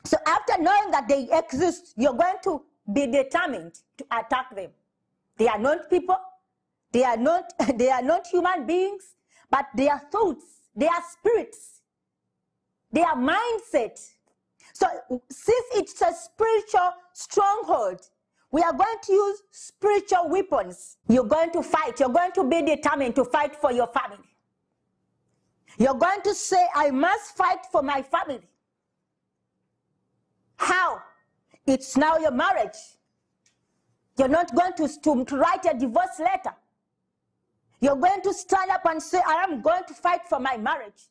So 0.05 0.19
after 0.27 0.61
knowing 0.61 0.91
that 0.91 1.09
they 1.09 1.31
exist, 1.33 1.95
you're 1.97 2.13
going 2.13 2.37
to 2.43 2.61
be 2.93 3.07
determined 3.07 3.79
to 3.97 4.05
attack 4.11 4.55
them. 4.55 4.69
They 5.39 5.49
are 5.49 5.59
not 5.59 5.89
people, 5.89 6.19
they 6.95 7.03
are 7.03 7.17
not, 7.17 7.53
they 7.77 7.91
are 7.91 8.03
not 8.03 8.27
human 8.29 8.67
beings, 8.67 9.17
but 9.51 9.67
they 9.77 9.89
are 9.89 10.01
thoughts, 10.11 10.45
they 10.75 10.87
are 10.87 11.03
spirits, 11.11 11.81
they 12.91 13.03
are 13.03 13.17
mindset. 13.17 14.01
So 14.73 14.87
since 15.29 15.67
it's 15.75 16.01
a 16.01 16.13
spiritual 16.15 16.93
stronghold, 17.13 18.01
we 18.51 18.63
are 18.63 18.73
going 18.73 18.97
to 19.03 19.13
use 19.13 19.43
spiritual 19.51 20.29
weapons. 20.29 20.97
You're 21.09 21.25
going 21.25 21.51
to 21.53 21.63
fight. 21.63 21.99
You're 21.99 22.09
going 22.09 22.31
to 22.33 22.45
be 22.45 22.63
determined 22.63 23.17
to 23.17 23.25
fight 23.25 23.57
for 23.57 23.73
your 23.73 23.89
family. 23.89 24.29
You're 25.77 25.95
going 25.95 26.23
to 26.23 26.35
say, 26.35 26.65
I 26.75 26.91
must 26.91 27.37
fight 27.37 27.67
for 27.73 27.83
my 27.83 28.03
family. 28.03 28.47
How? 30.57 31.01
It's 31.67 31.97
now 31.97 32.19
your 32.19 32.31
marriage. 32.31 32.79
You're 34.17 34.29
not 34.29 34.55
going 34.55 34.75
to, 34.75 34.89
to, 35.03 35.25
to 35.25 35.37
write 35.37 35.65
a 35.69 35.77
divorce 35.77 36.21
letter. 36.21 36.55
You're 37.85 37.97
going 37.97 38.23
to 38.23 38.33
stand 38.33 38.71
up 38.71 38.87
and 38.87 39.03
say, 39.03 39.21
I 39.27 39.43
am 39.43 39.61
going 39.61 39.83
to 39.89 39.93
fight 39.93 40.27
for 40.27 40.41
my 40.41 40.57
marriage. 40.57 41.03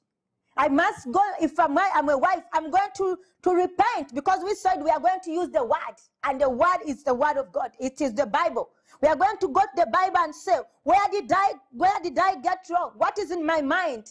I 0.57 0.69
must 0.69 1.11
go, 1.11 1.21
if 1.39 1.59
I'm, 1.59 1.77
I'm 1.77 2.09
a 2.09 2.17
wife, 2.17 2.41
I'm 2.51 2.71
going 2.71 2.89
to, 2.97 3.15
to 3.43 3.51
repent 3.51 4.15
because 4.15 4.43
we 4.43 4.55
said 4.55 4.83
we 4.83 4.89
are 4.89 4.99
going 4.99 5.19
to 5.25 5.31
use 5.31 5.49
the 5.49 5.63
word, 5.63 5.97
and 6.23 6.41
the 6.41 6.49
word 6.49 6.79
is 6.87 7.03
the 7.03 7.13
word 7.13 7.37
of 7.37 7.51
God. 7.51 7.73
It 7.79 8.01
is 8.01 8.15
the 8.15 8.25
Bible. 8.25 8.71
We 9.03 9.07
are 9.07 9.15
going 9.15 9.37
to 9.41 9.49
go 9.49 9.61
to 9.61 9.67
the 9.75 9.85
Bible 9.85 10.17
and 10.17 10.33
say, 10.33 10.55
where 10.81 11.07
did 11.11 11.31
I, 11.31 11.53
where 11.73 11.99
did 12.01 12.17
I 12.17 12.37
get 12.37 12.65
wrong? 12.71 12.93
What 12.97 13.19
is 13.19 13.29
in 13.29 13.45
my 13.45 13.61
mind? 13.61 14.09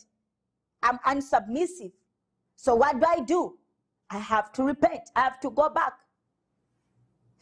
I'm 0.85 0.99
unsubmissive. 0.99 1.91
So 2.55 2.77
what 2.77 3.01
do 3.01 3.07
I 3.09 3.23
do? 3.23 3.59
I 4.09 4.19
have 4.19 4.53
to 4.53 4.63
repent. 4.63 5.11
I 5.17 5.23
have 5.23 5.41
to 5.41 5.51
go 5.51 5.69
back. 5.69 5.95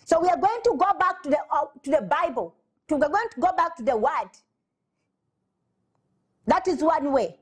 So 0.07 0.19
we 0.19 0.29
are 0.29 0.39
going 0.39 0.63
to 0.65 0.77
go 0.79 0.99
back 0.99 1.23
to 1.25 1.29
the, 1.29 1.39
uh, 1.53 1.67
to 1.83 1.91
the 1.91 2.03
Bible. 2.09 2.55
To, 2.89 2.97
we're 2.97 3.11
going 3.11 3.29
to 3.35 3.41
go 3.41 3.53
back 3.55 3.77
to 3.77 3.83
the 3.83 3.99
word. 3.99 4.31
That 6.51 6.67
is 6.67 6.83
one 6.83 7.13
way. 7.13 7.37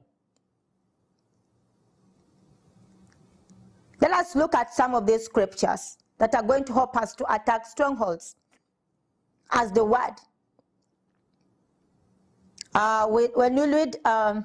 Let 4.03 4.12
us 4.12 4.37
look 4.37 4.55
at 4.55 4.75
some 4.75 4.95
of 4.95 5.07
these 5.07 5.25
scriptures 5.25 5.97
that 6.19 6.35
are 6.35 6.43
going 6.43 6.65
to 6.65 6.75
help 6.75 6.95
us 6.95 7.15
to 7.15 7.35
attack 7.35 7.65
strongholds 7.65 8.37
as 9.50 9.73
the 9.73 9.83
word. 9.83 10.15
Uh, 12.75 13.07
when 13.07 13.57
you 13.57 13.65
read 13.65 13.97
um, 14.05 14.45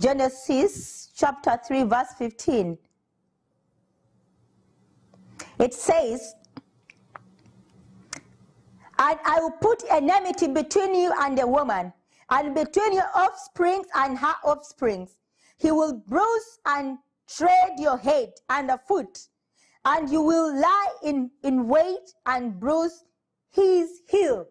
Genesis 0.00 1.12
chapter 1.16 1.56
3, 1.64 1.84
verse 1.84 2.14
15, 2.18 2.76
it 5.60 5.72
says, 5.72 6.34
And 8.98 9.18
I 9.24 9.38
will 9.38 9.52
put 9.52 9.84
enmity 9.88 10.48
between 10.48 10.96
you 10.96 11.12
and 11.20 11.38
the 11.38 11.46
woman, 11.46 11.92
and 12.30 12.54
between 12.54 12.94
your 12.94 13.08
offsprings 13.14 13.86
and 13.94 14.18
her 14.18 14.34
offsprings. 14.44 15.16
He 15.58 15.70
will 15.70 15.94
bruise 15.94 16.58
and 16.66 16.98
tread 17.28 17.72
your 17.78 17.96
head 17.96 18.32
and 18.48 18.70
a 18.70 18.78
foot, 18.78 19.18
and 19.84 20.10
you 20.10 20.22
will 20.22 20.60
lie 20.60 20.92
in, 21.02 21.30
in 21.42 21.68
wait 21.68 22.12
and 22.26 22.58
bruise 22.58 23.04
his 23.50 24.02
heel. 24.08 24.46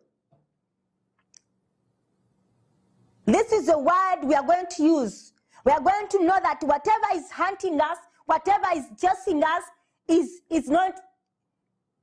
This 3.25 3.51
is 3.51 3.70
a 3.70 3.77
word 3.77 4.24
we 4.24 4.36
are 4.36 4.46
going 4.46 4.65
to 4.72 4.84
use. 4.84 5.34
We 5.65 5.72
are 5.72 5.80
going 5.80 6.08
to 6.10 6.24
know 6.25 6.38
that 6.42 6.62
whatever 6.62 7.06
is 7.15 7.30
hunting 7.32 7.80
us, 7.80 7.98
whatever 8.25 8.65
is 8.75 8.86
chasing 9.00 9.44
us, 9.44 9.63
is, 10.08 10.42
is, 10.50 10.70
not, 10.70 11.00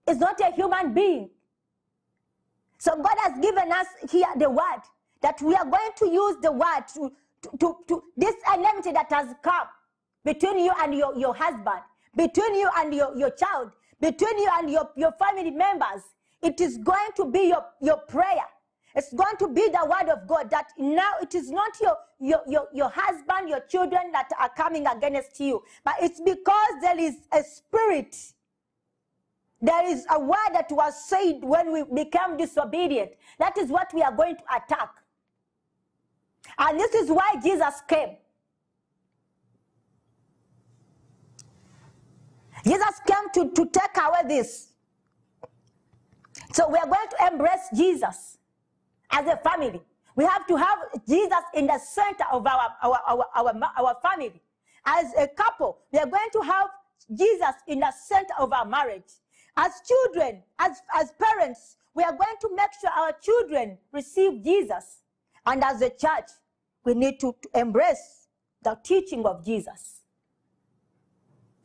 is 0.09 0.19
not 0.19 0.41
a 0.41 0.51
human 0.53 0.95
being. 0.95 1.31
So 2.79 2.97
God 2.97 3.17
has 3.25 3.39
given 3.41 3.71
us 3.71 3.87
here 4.11 4.27
the 4.39 4.49
word 4.49 4.83
that 5.23 5.41
we 5.43 5.55
are 5.55 5.65
going 5.65 5.91
to 5.99 6.09
use 6.09 6.37
the 6.43 6.53
word 6.53 6.85
to, 6.95 7.13
to, 7.43 7.51
to, 7.59 7.77
to 7.89 8.03
this 8.17 8.35
enmity 8.53 8.93
that 8.93 9.11
has 9.11 9.35
come 9.43 9.67
between 10.25 10.59
you 10.59 10.73
and 10.83 10.95
your, 10.95 11.17
your 11.17 11.35
husband, 11.35 11.81
between 12.17 12.55
you 12.55 12.69
and 12.79 12.95
your, 12.95 13.17
your 13.17 13.31
child, 13.31 13.71
between 14.01 14.39
you 14.39 14.49
and 14.59 14.71
your, 14.71 14.91
your 14.97 15.13
family 15.13 15.51
members. 15.51 16.03
It 16.43 16.61
is 16.61 16.79
going 16.79 17.11
to 17.17 17.27
be 17.27 17.49
your, 17.49 17.65
your 17.83 17.99
prayer. 17.99 18.47
It's 18.95 19.13
going 19.13 19.37
to 19.39 19.49
be 19.49 19.69
the 19.69 19.87
word 19.87 20.11
of 20.11 20.27
God 20.27 20.51
that 20.51 20.69
now 20.79 21.13
it 21.23 21.35
is 21.35 21.51
not 21.51 21.73
your, 21.81 21.97
your, 22.19 22.41
your, 22.49 22.69
your 22.73 22.91
husband, 22.93 23.49
your 23.49 23.61
children 23.61 24.11
that 24.13 24.29
are 24.39 24.51
coming 24.57 24.87
against 24.87 25.39
you, 25.39 25.63
but 25.85 25.95
it's 26.03 26.21
because 26.21 26.73
there 26.81 26.99
is 26.99 27.17
a 27.33 27.43
spirit. 27.43 28.17
There 29.63 29.87
is 29.87 30.07
a 30.11 30.19
word 30.19 30.51
that 30.55 30.69
was 30.71 31.09
said 31.09 31.41
when 31.43 31.73
we 31.73 31.85
became 31.85 32.37
disobedient. 32.37 33.13
That 33.39 33.59
is 33.59 33.69
what 33.69 33.93
we 33.95 34.03
are 34.03 34.15
going 34.15 34.37
to 34.37 34.43
attack. 34.57 34.91
And 36.59 36.79
this 36.79 36.95
is 36.95 37.11
why 37.11 37.35
Jesus 37.43 37.75
came. 37.89 38.17
Jesus 42.65 43.01
came 43.07 43.31
to, 43.35 43.55
to 43.55 43.71
take 43.71 43.97
away 43.97 44.29
this. 44.29 44.69
So 46.53 46.69
we 46.69 46.79
are 46.79 46.87
going 46.87 47.09
to 47.11 47.33
embrace 47.33 47.69
Jesus 47.75 48.39
as 49.11 49.27
a 49.27 49.37
family. 49.39 49.81
We 50.17 50.25
have 50.25 50.47
to 50.49 50.57
have 50.57 50.79
Jesus 51.09 51.45
in 51.55 51.67
the 51.67 51.79
center 51.79 52.25
of 52.33 52.47
our, 52.47 52.69
our, 52.83 53.01
our, 53.07 53.27
our, 53.35 53.55
our 53.79 53.97
family. 54.03 54.43
As 54.85 55.13
a 55.19 55.29
couple, 55.29 55.79
we 55.93 55.99
are 55.99 56.07
going 56.07 56.29
to 56.33 56.41
have 56.43 56.69
Jesus 57.15 57.55
in 57.67 57.81
the 57.81 57.93
center 57.93 58.35
of 58.39 58.53
our 58.53 58.65
marriage. 58.65 59.05
As 59.57 59.73
children, 59.87 60.43
as, 60.59 60.83
as 60.95 61.13
parents, 61.13 61.77
we 61.95 62.03
are 62.03 62.13
going 62.13 62.37
to 62.41 62.51
make 62.55 62.71
sure 62.81 62.91
our 62.91 63.13
children 63.23 63.79
receive 63.93 64.43
Jesus. 64.45 65.00
And 65.47 65.65
as 65.65 65.83
a 65.83 65.91
church, 65.91 66.31
we 66.85 66.95
need 66.95 67.21
to, 67.21 67.35
to 67.43 67.61
embrace 67.61 68.29
the 68.63 68.77
teaching 68.83 69.25
of 69.25 69.45
Jesus. 69.45 70.01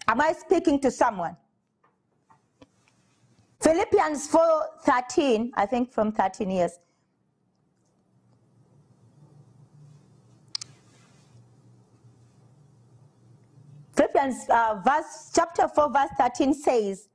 Am 0.07 0.21
I 0.21 0.33
speaking 0.33 0.79
to 0.81 0.91
someone? 0.91 1.35
Philippians 3.59 4.27
4:13, 4.29 5.51
I 5.55 5.65
think 5.65 5.91
from 5.91 6.11
13 6.11 6.51
years. 6.51 6.79
Philippians 13.95 14.49
uh, 14.49 14.81
verse 14.85 15.31
chapter 15.33 15.67
4 15.67 15.89
verse 15.89 16.09
13 16.17 16.53
says, 16.53 17.07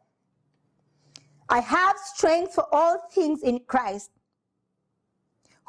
I 1.49 1.61
have 1.61 1.97
strength 1.99 2.55
for 2.55 2.67
all 2.73 2.99
things 3.13 3.43
in 3.43 3.61
Christ 3.67 4.11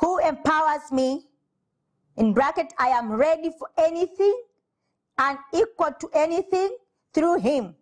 who 0.02 0.18
empowers 0.20 0.92
me. 0.92 1.28
In 2.18 2.34
bracket, 2.34 2.74
I 2.78 2.90
am 2.90 3.12
ready 3.12 3.52
for 3.58 3.70
anything 3.78 4.44
and 5.18 5.38
equal 5.54 5.92
to 6.00 6.10
anything 6.14 6.76
through 7.14 7.40
him 7.40 7.76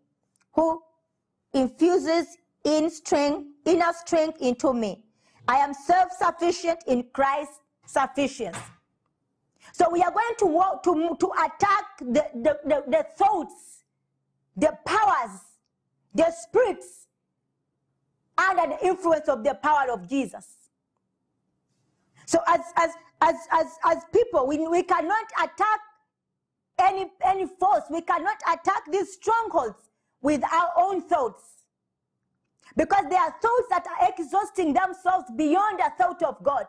who 0.53 0.83
infuses 1.53 2.37
in 2.63 2.89
strength, 2.89 3.47
inner 3.65 3.93
strength 3.93 4.39
into 4.41 4.73
me. 4.73 5.03
I 5.47 5.55
am 5.55 5.73
self-sufficient 5.73 6.83
in 6.85 7.05
Christ's 7.13 7.59
sufficiency. 7.87 8.59
So 9.71 9.89
we 9.89 10.01
are 10.01 10.11
going 10.11 10.35
to 10.39 10.45
walk, 10.45 10.83
to, 10.83 11.15
to 11.19 11.31
attack 11.31 11.85
the, 11.99 12.25
the, 12.35 12.59
the, 12.65 12.83
the 12.87 13.05
thoughts, 13.17 13.83
the 14.55 14.77
powers, 14.85 15.39
the 16.13 16.31
spirits 16.31 17.07
under 18.37 18.75
the 18.75 18.85
influence 18.85 19.27
of 19.27 19.43
the 19.43 19.55
power 19.55 19.91
of 19.91 20.07
Jesus. 20.07 20.58
So 22.29 22.37
as 22.45 22.61
as 22.75 22.91
as 23.21 23.35
as, 23.51 23.65
as 23.83 23.97
people, 24.13 24.45
we, 24.45 24.59
we 24.67 24.83
cannot 24.83 25.25
attack 25.43 25.79
any 26.79 27.07
any 27.25 27.47
force. 27.47 27.85
We 27.89 28.01
cannot 28.01 28.37
attack 28.53 28.83
these 28.91 29.13
strongholds 29.13 29.89
with 30.21 30.43
our 30.43 30.69
own 30.77 31.01
thoughts. 31.09 31.43
Because 32.77 33.05
there 33.09 33.19
are 33.19 33.33
thoughts 33.41 33.67
that 33.71 33.83
are 33.87 34.11
exhausting 34.15 34.73
themselves 34.73 35.25
beyond 35.35 35.79
the 35.79 35.91
thought 35.97 36.21
of 36.21 36.43
God. 36.43 36.67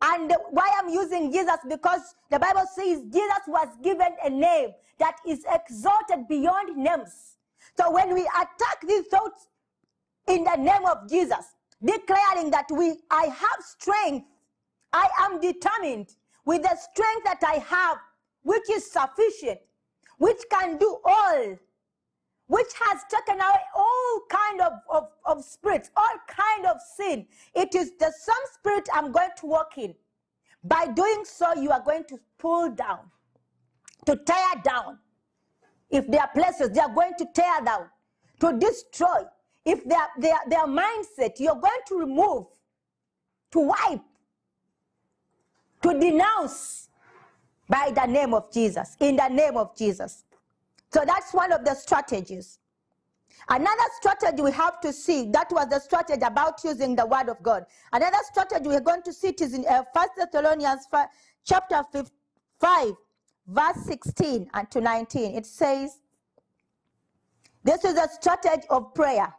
And 0.00 0.32
why 0.48 0.66
I'm 0.78 0.88
using 0.88 1.30
Jesus 1.30 1.58
because 1.68 2.14
the 2.30 2.38
Bible 2.38 2.64
says 2.74 3.02
Jesus 3.12 3.42
was 3.48 3.68
given 3.82 4.16
a 4.24 4.30
name 4.30 4.70
that 4.98 5.16
is 5.28 5.44
exalted 5.52 6.26
beyond 6.26 6.74
names. 6.74 7.36
So 7.76 7.90
when 7.90 8.14
we 8.14 8.22
attack 8.22 8.80
these 8.88 9.04
thoughts 9.08 9.48
in 10.26 10.44
the 10.44 10.56
name 10.56 10.86
of 10.86 11.06
Jesus, 11.06 11.44
declaring 11.84 12.50
that 12.52 12.68
we 12.70 12.96
I 13.10 13.26
have 13.26 13.60
strength, 13.60 14.24
I 14.96 15.08
am 15.24 15.40
determined 15.40 16.14
with 16.46 16.62
the 16.62 16.76
strength 16.76 17.24
that 17.24 17.42
I 17.46 17.58
have, 17.58 17.98
which 18.42 18.68
is 18.70 18.90
sufficient, 18.90 19.60
which 20.18 20.42
can 20.50 20.78
do 20.78 20.98
all 21.04 21.56
which 22.48 22.68
has 22.80 23.00
taken 23.10 23.40
away 23.40 23.60
all 23.74 24.20
kind 24.30 24.60
of, 24.60 24.72
of, 24.88 25.08
of 25.24 25.44
spirits, 25.44 25.90
all 25.96 26.16
kind 26.28 26.66
of 26.66 26.76
sin. 26.96 27.26
It 27.54 27.74
is 27.74 27.92
the 27.98 28.12
same 28.12 28.46
spirit 28.54 28.88
I'm 28.94 29.10
going 29.10 29.30
to 29.38 29.46
walk 29.46 29.78
in. 29.78 29.94
By 30.62 30.86
doing 30.94 31.24
so, 31.24 31.54
you 31.54 31.70
are 31.70 31.82
going 31.82 32.04
to 32.04 32.18
pull 32.38 32.70
down, 32.70 33.10
to 34.06 34.16
tear 34.16 34.62
down. 34.64 34.98
If 35.90 36.06
there 36.06 36.20
are 36.20 36.30
places 36.34 36.70
they 36.70 36.80
are 36.80 36.94
going 36.94 37.14
to 37.18 37.26
tear 37.34 37.60
down, 37.64 37.88
to 38.40 38.58
destroy. 38.58 39.22
If 39.64 39.84
their, 39.84 40.06
their, 40.18 40.38
their 40.48 40.66
mindset, 40.66 41.40
you're 41.40 41.60
going 41.60 41.82
to 41.88 41.98
remove, 41.98 42.46
to 43.52 43.60
wipe, 43.60 44.00
to 45.86 45.98
denounce 45.98 46.88
by 47.68 47.90
the 47.94 48.06
name 48.06 48.34
of 48.34 48.52
Jesus, 48.52 48.96
in 49.00 49.16
the 49.16 49.28
name 49.28 49.56
of 49.56 49.76
Jesus. 49.76 50.24
So 50.92 51.02
that's 51.06 51.32
one 51.32 51.52
of 51.52 51.64
the 51.64 51.74
strategies. 51.74 52.58
Another 53.48 53.84
strategy 54.00 54.42
we 54.42 54.52
have 54.52 54.80
to 54.80 54.92
see, 54.92 55.30
that 55.30 55.50
was 55.50 55.68
the 55.68 55.78
strategy 55.78 56.22
about 56.24 56.62
using 56.64 56.96
the 56.96 57.06
word 57.06 57.28
of 57.28 57.42
God. 57.42 57.64
Another 57.92 58.18
strategy 58.24 58.68
we're 58.68 58.80
going 58.80 59.02
to 59.02 59.12
see 59.12 59.28
is 59.28 59.54
in 59.54 59.64
uh, 59.66 59.84
1 59.92 60.08
Thessalonians 60.16 60.86
5, 60.90 61.06
chapter 61.44 61.82
5, 62.60 62.92
verse 63.46 63.76
16 63.84 64.48
and 64.52 64.70
to 64.70 64.80
19. 64.80 65.36
It 65.36 65.46
says, 65.46 65.98
this 67.62 67.84
is 67.84 67.96
a 67.96 68.08
strategy 68.08 68.66
of 68.70 68.94
prayer. 68.94 69.32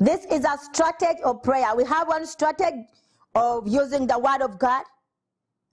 This 0.00 0.24
is 0.26 0.44
a 0.44 0.56
strategy 0.72 1.22
of 1.24 1.42
prayer. 1.42 1.74
We 1.74 1.84
have 1.84 2.06
one 2.06 2.24
strategy 2.24 2.86
of 3.34 3.66
using 3.66 4.06
the 4.06 4.18
word 4.18 4.42
of 4.42 4.58
God 4.58 4.84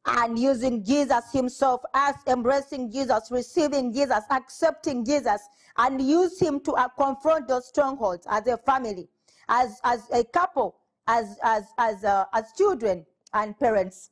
and 0.06 0.38
using 0.38 0.84
Jesus 0.84 1.32
himself 1.32 1.82
as 1.94 2.16
embracing 2.28 2.92
Jesus, 2.92 3.30
receiving 3.30 3.94
Jesus, 3.94 4.24
accepting 4.32 5.06
Jesus, 5.06 5.42
and 5.78 6.02
use 6.02 6.40
him 6.40 6.60
to 6.62 6.72
uh, 6.74 6.88
confront 6.90 7.48
those 7.48 7.68
strongholds 7.68 8.26
as 8.30 8.48
a 8.48 8.58
family, 8.58 9.08
as, 9.48 9.80
as 9.84 10.02
a 10.12 10.24
couple, 10.24 10.76
as, 11.08 11.38
as, 11.44 11.66
as, 11.78 12.04
uh, 12.04 12.26
as 12.34 12.52
children 12.58 13.06
and 13.34 13.58
parents. 13.60 14.10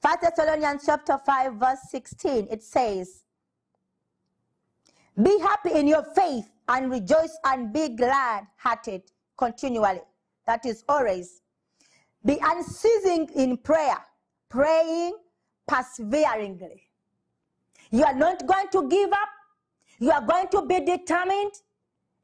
1 0.00 0.16
Thessalonians 0.22 0.82
chapter 0.86 1.18
5, 1.18 1.54
verse 1.54 1.78
16, 1.90 2.48
it 2.50 2.62
says, 2.62 3.23
Be 5.22 5.38
happy 5.40 5.72
in 5.72 5.86
your 5.86 6.02
faith 6.02 6.50
and 6.68 6.90
rejoice 6.90 7.36
and 7.44 7.72
be 7.72 7.90
glad 7.90 8.46
hearted 8.56 9.02
continually. 9.36 10.02
That 10.46 10.66
is 10.66 10.84
always. 10.88 11.40
Be 12.24 12.38
unceasing 12.42 13.28
in 13.34 13.58
prayer 13.58 13.98
praying 14.54 15.16
perseveringly. 15.66 16.82
You 17.90 18.04
are 18.04 18.14
not 18.14 18.46
going 18.46 18.68
to 18.70 18.88
give 18.88 19.12
up. 19.12 19.28
You 19.98 20.12
are 20.12 20.20
going 20.20 20.48
to 20.48 20.64
be 20.66 20.80
determined 20.80 21.52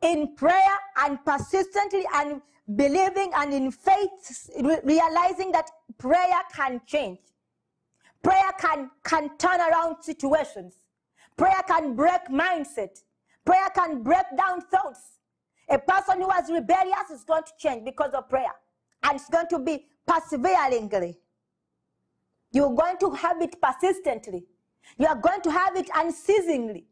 in 0.03 0.37
prayer 0.37 0.77
and 0.99 1.19
persistently 1.25 2.05
and 2.15 2.41
believing 2.77 3.33
and 3.35 3.53
in 3.53 3.71
faith, 3.73 4.51
realizing 4.85 5.51
that 5.53 5.69
prayer 5.99 6.41
can 6.55 6.81
change. 6.87 7.19
Prayer 8.23 8.53
can, 8.59 8.91
can 9.03 9.37
turn 9.39 9.61
around 9.61 9.97
situations. 10.03 10.80
Prayer 11.41 11.63
can 11.67 11.97
break 11.97 12.27
mindset. 12.29 13.01
Prayer 13.47 13.71
can 13.75 14.03
break 14.03 14.27
down 14.37 14.61
thoughts. 14.61 15.01
A 15.71 15.79
person 15.79 16.21
who 16.21 16.27
was 16.27 16.51
rebellious 16.53 17.09
is 17.11 17.25
going 17.25 17.45
to 17.45 17.53
change 17.59 17.83
because 17.83 18.13
of 18.13 18.29
prayer. 18.29 18.53
And 19.03 19.17
it's 19.17 19.31
going 19.31 19.47
to 19.49 19.59
be 19.59 19.87
perseveringly. 20.07 21.19
You're 22.53 22.75
going 22.75 22.99
to 22.99 23.13
have 23.13 23.41
it 23.41 23.57
persistently. 23.59 24.45
You 24.99 25.07
are 25.07 25.17
going 25.17 25.41
to 25.41 25.51
have 25.51 25.77
it 25.77 25.89
unceasingly, 25.95 26.85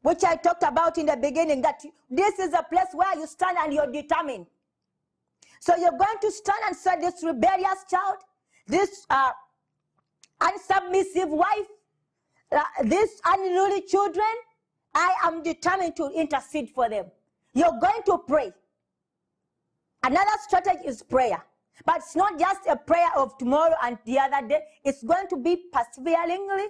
which 0.00 0.24
I 0.24 0.36
talked 0.36 0.62
about 0.62 0.96
in 0.96 1.04
the 1.04 1.18
beginning, 1.18 1.60
that 1.60 1.82
this 2.08 2.38
is 2.38 2.54
a 2.54 2.62
place 2.62 2.88
where 2.94 3.18
you 3.18 3.26
stand 3.26 3.58
and 3.60 3.70
you're 3.70 3.92
determined. 3.92 4.46
So 5.60 5.76
you're 5.76 5.90
going 5.90 6.20
to 6.22 6.30
stand 6.30 6.60
and 6.68 6.74
say, 6.74 6.98
This 6.98 7.22
rebellious 7.22 7.84
child, 7.90 8.16
this 8.66 9.04
uh, 9.10 9.32
unsubmissive 10.40 11.28
wife, 11.28 11.68
uh, 12.52 12.62
these 12.84 13.20
unruly 13.24 13.82
children, 13.82 14.26
I 14.94 15.14
am 15.24 15.42
determined 15.42 15.96
to 15.96 16.10
intercede 16.10 16.70
for 16.70 16.88
them. 16.88 17.06
You're 17.54 17.78
going 17.80 18.02
to 18.06 18.18
pray. 18.26 18.52
Another 20.02 20.30
strategy 20.46 20.86
is 20.86 21.02
prayer. 21.02 21.44
But 21.84 21.96
it's 21.98 22.16
not 22.16 22.38
just 22.38 22.66
a 22.68 22.76
prayer 22.76 23.10
of 23.16 23.36
tomorrow 23.38 23.74
and 23.82 23.98
the 24.04 24.18
other 24.18 24.46
day. 24.46 24.62
It's 24.84 25.02
going 25.02 25.28
to 25.28 25.36
be 25.36 25.64
perseveringly, 25.72 26.66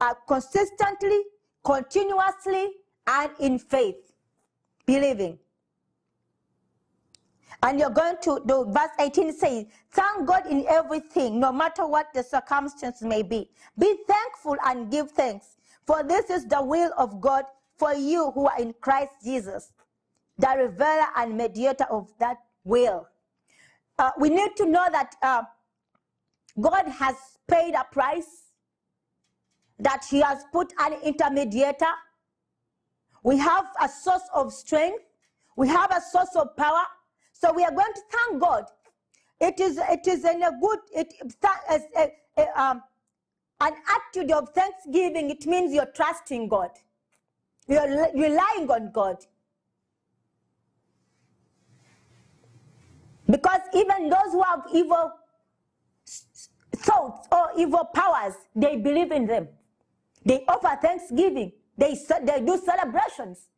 uh, 0.00 0.14
consistently, 0.26 1.22
continuously, 1.64 2.72
and 3.06 3.30
in 3.40 3.58
faith, 3.58 4.12
believing. 4.86 5.38
And 7.62 7.78
you're 7.80 7.90
going 7.90 8.16
to 8.22 8.40
do, 8.46 8.66
verse 8.68 8.90
18 9.00 9.32
says, 9.32 9.64
Thank 9.90 10.26
God 10.26 10.46
in 10.46 10.66
everything, 10.68 11.40
no 11.40 11.52
matter 11.52 11.86
what 11.86 12.12
the 12.14 12.22
circumstance 12.22 13.02
may 13.02 13.22
be. 13.22 13.50
Be 13.78 13.96
thankful 14.06 14.56
and 14.64 14.90
give 14.90 15.10
thanks, 15.12 15.56
for 15.86 16.02
this 16.02 16.30
is 16.30 16.46
the 16.46 16.62
will 16.62 16.92
of 16.98 17.20
God 17.20 17.44
for 17.76 17.94
you 17.94 18.30
who 18.32 18.46
are 18.46 18.60
in 18.60 18.74
Christ 18.80 19.12
Jesus, 19.24 19.72
the 20.38 20.48
revealer 20.58 21.06
and 21.16 21.36
mediator 21.36 21.84
of 21.90 22.12
that 22.18 22.38
will. 22.64 23.06
Uh, 23.98 24.10
we 24.18 24.28
need 24.28 24.56
to 24.56 24.66
know 24.66 24.86
that 24.92 25.14
uh, 25.22 25.42
God 26.60 26.86
has 26.88 27.16
paid 27.48 27.74
a 27.74 27.84
price, 27.90 28.50
that 29.78 30.04
He 30.08 30.20
has 30.20 30.44
put 30.52 30.72
an 30.78 30.94
intermediator. 31.00 31.92
We 33.22 33.38
have 33.38 33.66
a 33.82 33.88
source 33.88 34.28
of 34.34 34.52
strength, 34.52 35.02
we 35.56 35.68
have 35.68 35.90
a 35.90 36.00
source 36.00 36.34
of 36.36 36.56
power. 36.56 36.82
So 37.38 37.52
we 37.52 37.64
are 37.64 37.70
going 37.70 37.92
to 37.92 38.00
thank 38.10 38.40
God. 38.40 38.64
It 39.40 39.60
is 39.60 39.78
it 39.78 40.06
is 40.06 40.24
in 40.24 40.42
a 40.42 40.52
good 40.58 40.78
it 40.94 41.12
as 41.68 41.82
a, 41.96 42.10
a, 42.38 42.60
um, 42.60 42.82
an 43.60 43.74
attitude 43.94 44.30
of 44.32 44.48
thanksgiving. 44.54 45.28
It 45.30 45.44
means 45.46 45.74
you're 45.74 45.92
trusting 45.94 46.48
God. 46.48 46.70
You're 47.68 48.10
relying 48.14 48.70
on 48.70 48.90
God. 48.92 49.18
Because 53.28 53.60
even 53.74 54.08
those 54.08 54.32
who 54.32 54.42
have 54.42 54.62
evil 54.72 55.12
thoughts 56.76 57.28
or 57.30 57.50
evil 57.58 57.84
powers, 57.94 58.34
they 58.54 58.76
believe 58.76 59.10
in 59.10 59.26
them. 59.26 59.48
They 60.24 60.44
offer 60.48 60.78
thanksgiving. 60.80 61.52
They, 61.76 61.98
they 62.22 62.40
do 62.40 62.58
celebrations. 62.64 63.48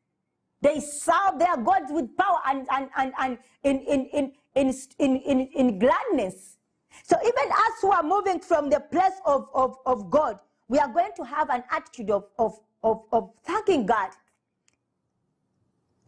They 0.61 0.81
serve 0.81 1.38
their 1.38 1.57
gods 1.57 1.90
with 1.90 2.16
power 2.16 2.38
and, 2.47 2.66
and, 2.71 2.88
and, 2.97 3.12
and 3.18 3.38
in, 3.62 3.79
in, 3.81 4.07
in, 4.07 4.33
in, 4.55 4.75
in, 4.99 5.16
in, 5.16 5.40
in 5.55 5.79
gladness. 5.79 6.57
So 7.05 7.16
even 7.21 7.53
us 7.53 7.81
who 7.81 7.92
are 7.92 8.03
moving 8.03 8.40
from 8.40 8.71
the 8.71 8.81
place 8.81 9.21
of, 9.25 9.49
of, 9.55 9.77
of 9.87 10.11
God, 10.11 10.40
we 10.68 10.79
are 10.79 10.92
going 10.92 11.12
to 11.16 11.25
have 11.25 11.49
an 11.51 11.62
attitude 11.71 12.11
of, 12.11 12.25
of, 12.38 12.59
of, 12.83 13.03
of 13.12 13.31
thanking 13.44 13.87
God, 13.87 14.11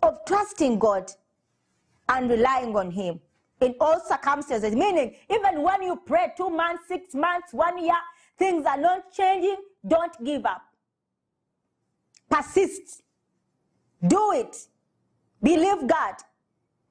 of 0.03 0.19
trusting 0.27 0.79
God 0.79 1.11
and 2.09 2.29
relying 2.29 2.77
on 2.77 2.91
Him 2.91 3.21
in 3.61 3.75
all 3.81 4.01
circumstances. 4.01 4.75
Meaning, 4.75 5.15
even 5.31 5.63
when 5.63 5.83
you 5.83 6.01
pray 6.05 6.33
two 6.37 6.51
months, 6.51 6.89
six 6.89 7.15
months, 7.15 7.53
one 7.53 7.83
year, 7.83 7.95
things 8.37 8.67
are 8.67 8.79
not 8.79 9.13
changing, 9.13 9.57
don't 9.87 10.25
give 10.25 10.45
up. 10.45 10.63
Persist. 12.29 13.03
Do 14.07 14.33
it. 14.33 14.57
Believe 15.43 15.87
God. 15.87 16.15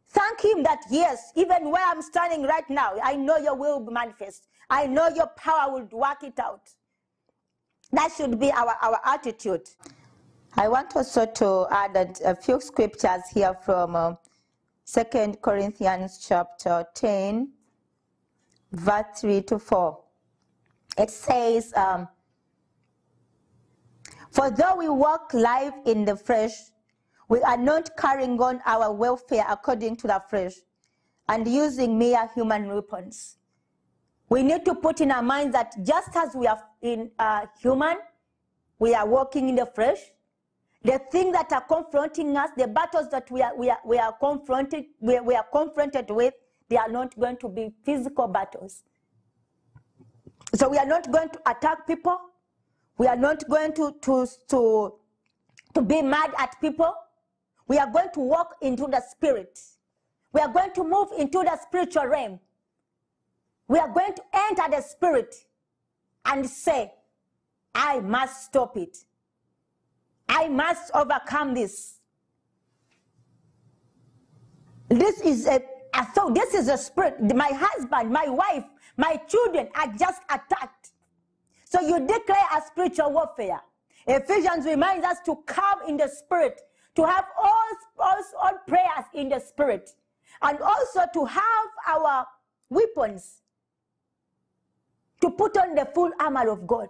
Thank 0.07 0.43
Him 0.43 0.63
that, 0.63 0.81
yes, 0.89 1.31
even 1.35 1.69
where 1.69 1.85
I'm 1.85 2.01
standing 2.01 2.43
right 2.43 2.67
now, 2.69 2.93
I 3.03 3.15
know 3.15 3.37
your 3.37 3.55
will 3.55 3.83
will 3.83 3.91
manifest. 3.91 4.47
I 4.69 4.87
know 4.87 5.07
your 5.09 5.27
power 5.27 5.71
will 5.71 5.87
work 5.91 6.23
it 6.23 6.39
out. 6.39 6.61
That 7.91 8.11
should 8.15 8.39
be 8.39 8.51
our, 8.51 8.75
our 8.81 8.99
attitude. 9.05 9.69
I 10.55 10.67
want 10.67 10.95
also 10.95 11.25
to 11.25 11.67
add 11.71 12.17
a, 12.25 12.35
few 12.35 12.59
scriptures 12.59 13.21
here 13.33 13.55
from 13.63 13.95
uh, 13.95 14.13
Second 14.83 15.41
Corinthians 15.41 16.25
chapter 16.27 16.85
10, 16.95 17.51
verse 18.71 19.05
3 19.21 19.41
to 19.43 19.59
4. 19.59 19.99
It 20.97 21.11
says, 21.11 21.71
um, 21.75 22.07
For 24.31 24.49
though 24.49 24.75
we 24.75 24.89
walk 24.89 25.33
life 25.33 25.73
in 25.85 26.05
the 26.05 26.15
flesh, 26.15 26.53
we 27.29 27.41
are 27.41 27.57
not 27.57 27.95
carrying 27.95 28.39
on 28.41 28.59
our 28.65 28.91
welfare 28.91 29.45
according 29.47 29.95
to 29.97 30.07
the 30.07 30.21
flesh 30.29 30.55
and 31.29 31.47
using 31.47 31.97
mere 31.97 32.27
human 32.33 32.67
weapons. 32.67 33.37
We 34.29 34.43
need 34.43 34.65
to 34.65 34.75
put 34.75 34.99
in 34.99 35.11
our 35.11 35.21
minds 35.21 35.53
that 35.53 35.73
just 35.83 36.15
as 36.15 36.35
we 36.35 36.47
are 36.47 36.61
in 36.81 37.11
uh, 37.19 37.45
human, 37.61 37.97
we 38.79 38.95
are 38.95 39.07
walking 39.07 39.47
in 39.49 39.55
the 39.55 39.67
flesh, 39.67 39.99
the 40.83 40.99
things 41.11 41.33
that 41.33 41.51
are 41.51 41.61
confronting 41.61 42.35
us, 42.35 42.49
the 42.57 42.67
battles 42.67 43.09
that 43.11 43.29
we 43.29 43.41
are, 43.43 43.55
we 43.55 43.69
are, 43.69 43.79
we 43.85 43.97
are 43.99 44.13
confronted, 44.13 44.85
we, 44.99 45.19
we 45.19 45.35
are 45.35 45.45
confronted 45.51 46.09
with, 46.09 46.33
they 46.67 46.77
are 46.77 46.89
not 46.89 47.17
going 47.19 47.37
to 47.37 47.49
be 47.49 47.71
physical 47.83 48.27
battles. 48.27 48.83
So 50.55 50.67
we 50.67 50.77
are 50.77 50.85
not 50.85 51.11
going 51.11 51.29
to 51.29 51.39
attack 51.47 51.85
people. 51.85 52.17
We 52.97 53.07
are 53.07 53.15
not 53.15 53.47
going 53.47 53.73
to, 53.73 53.95
to, 54.01 54.27
to, 54.49 54.93
to 55.75 55.81
be 55.81 56.01
mad 56.01 56.31
at 56.37 56.59
people. 56.59 56.93
We 57.69 57.77
are 57.77 57.89
going 57.89 58.09
to 58.15 58.19
walk 58.19 58.55
into 58.61 58.87
the 58.87 59.01
spirit. 59.09 59.57
We 60.33 60.41
are 60.41 60.51
going 60.51 60.73
to 60.73 60.83
move 60.83 61.09
into 61.17 61.43
the 61.43 61.57
spiritual 61.61 62.07
realm. 62.07 62.39
We 63.67 63.79
are 63.79 63.87
going 63.87 64.15
to 64.15 64.23
enter 64.33 64.63
the 64.69 64.81
spirit 64.81 65.35
and 66.25 66.49
say, 66.49 66.91
I 67.73 67.99
must 67.99 68.45
stop 68.45 68.75
it. 68.75 68.97
I 70.27 70.47
must 70.47 70.91
overcome 70.93 71.53
this. 71.53 71.99
This 74.89 75.21
is 75.21 75.45
a 75.45 75.61
I 75.93 76.05
thought 76.05 76.35
this 76.35 76.53
is 76.53 76.67
a 76.67 76.77
spirit. 76.77 77.19
My 77.35 77.49
husband, 77.51 78.11
my 78.11 78.27
wife, 78.27 78.63
my 78.97 79.15
children 79.27 79.69
are 79.75 79.87
just 79.87 80.21
attacked. 80.29 80.91
So 81.65 81.81
you 81.81 81.99
declare 81.99 82.47
a 82.55 82.61
spiritual 82.65 83.11
warfare. 83.11 83.61
Ephesians 84.07 84.65
reminds 84.65 85.05
us 85.05 85.17
to 85.25 85.35
come 85.45 85.79
in 85.87 85.97
the 85.97 86.07
spirit, 86.07 86.61
to 86.99 87.05
have 87.05 87.25
all, 87.37 87.69
all, 87.97 88.23
all 88.43 88.53
prayers 88.67 89.05
in 89.13 89.29
the 89.29 89.39
spirit, 89.39 89.91
and 90.41 90.59
also 90.59 91.01
to 91.13 91.23
have 91.23 91.69
our 91.87 92.27
weapons, 92.69 93.41
to 95.21 95.29
put 95.31 95.55
on 95.57 95.75
the 95.75 95.87
full 95.95 96.11
armor 96.19 96.49
of 96.49 96.67
God. 96.67 96.89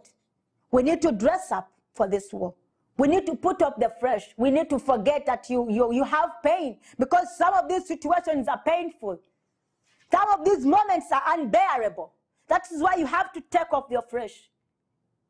We 0.72 0.82
need 0.82 1.02
to 1.04 1.12
dress 1.12 1.52
up 1.52 1.72
for 1.93 2.08
this 2.08 2.34
war. 2.34 2.56
We 2.98 3.08
need 3.08 3.28
to 3.28 3.36
put 3.36 3.62
up 3.62 3.80
the 3.80 3.93
fresh. 4.00 4.30
We 4.36 4.50
need 4.50 4.69
to 4.72 4.80
forget 4.80 5.28
that 5.28 5.48
you, 5.50 5.69
you, 5.69 5.93
you 5.93 6.04
have 6.04 6.32
pain 6.43 6.80
because 6.98 7.38
some 7.38 7.54
of 7.54 7.69
these 7.69 7.88
situations 7.88 8.48
are 8.48 8.62
painful. 8.65 9.19
Some 10.12 10.30
of 10.30 10.43
these 10.43 10.65
moments 10.65 11.08
are 11.12 11.22
unbearable. 11.28 12.12
That 12.48 12.63
is 12.72 12.82
why 12.82 12.95
you 12.95 13.06
have 13.06 13.32
to 13.34 13.41
take 13.52 13.72
off 13.72 13.86
your 13.89 14.02
flesh. 14.02 14.50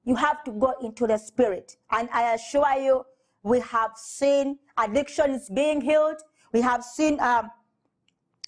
You 0.05 0.15
have 0.15 0.43
to 0.45 0.51
go 0.51 0.73
into 0.81 1.05
the 1.05 1.17
spirit. 1.17 1.75
And 1.91 2.09
I 2.11 2.33
assure 2.33 2.81
you, 2.81 3.05
we 3.43 3.59
have 3.61 3.91
seen 3.95 4.59
addictions 4.77 5.49
being 5.49 5.81
healed. 5.81 6.21
We 6.53 6.61
have 6.61 6.83
seen 6.83 7.19
um, 7.19 7.49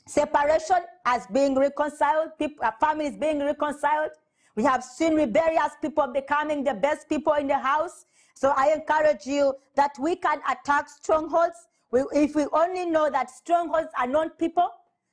separation 0.08 0.80
as 1.06 1.28
being 1.28 1.56
reconciled, 1.56 2.32
people, 2.38 2.66
uh, 2.66 2.72
families 2.80 3.16
being 3.16 3.40
reconciled. 3.40 4.12
We 4.56 4.64
have 4.64 4.84
seen 4.84 5.16
rebellious 5.16 5.74
people 5.82 6.08
becoming 6.08 6.64
the 6.64 6.74
best 6.74 7.08
people 7.08 7.34
in 7.34 7.48
the 7.48 7.58
house. 7.58 8.06
So 8.36 8.54
I 8.56 8.74
encourage 8.74 9.26
you 9.26 9.54
that 9.76 9.92
we 10.00 10.16
can 10.16 10.40
attack 10.50 10.90
strongholds. 10.90 11.68
We, 11.92 12.02
if 12.14 12.36
we 12.36 12.48
only 12.52 12.86
know 12.86 13.10
that 13.10 13.30
strongholds 13.30 13.90
are 13.98 14.08
not 14.08 14.38
people, 14.38 14.70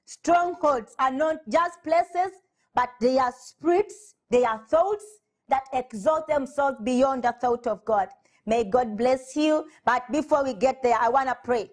strongholds 0.07 0.95
are 0.99 1.12
not 1.12 1.37
just 1.49 1.83
places, 1.85 2.33
but 2.75 2.91
they 3.01 3.19
are 3.19 3.33
spirits, 3.38 4.14
they 4.31 4.45
are 4.45 4.61
thoughts 4.69 5.05
that 5.49 5.64
exalt 5.73 6.27
themselves 6.27 6.79
beyond 6.83 7.25
the 7.25 7.35
thought 7.41 7.67
of 7.67 7.85
God. 7.85 8.09
May 8.48 8.64
God 8.64 8.96
bless 8.96 9.37
you. 9.37 9.66
But 9.84 10.11
before 10.11 10.42
we 10.42 10.54
get 10.54 10.82
there, 10.82 10.96
I 10.98 11.11
want 11.11 11.28
to 11.28 11.37
pray. 11.44 11.70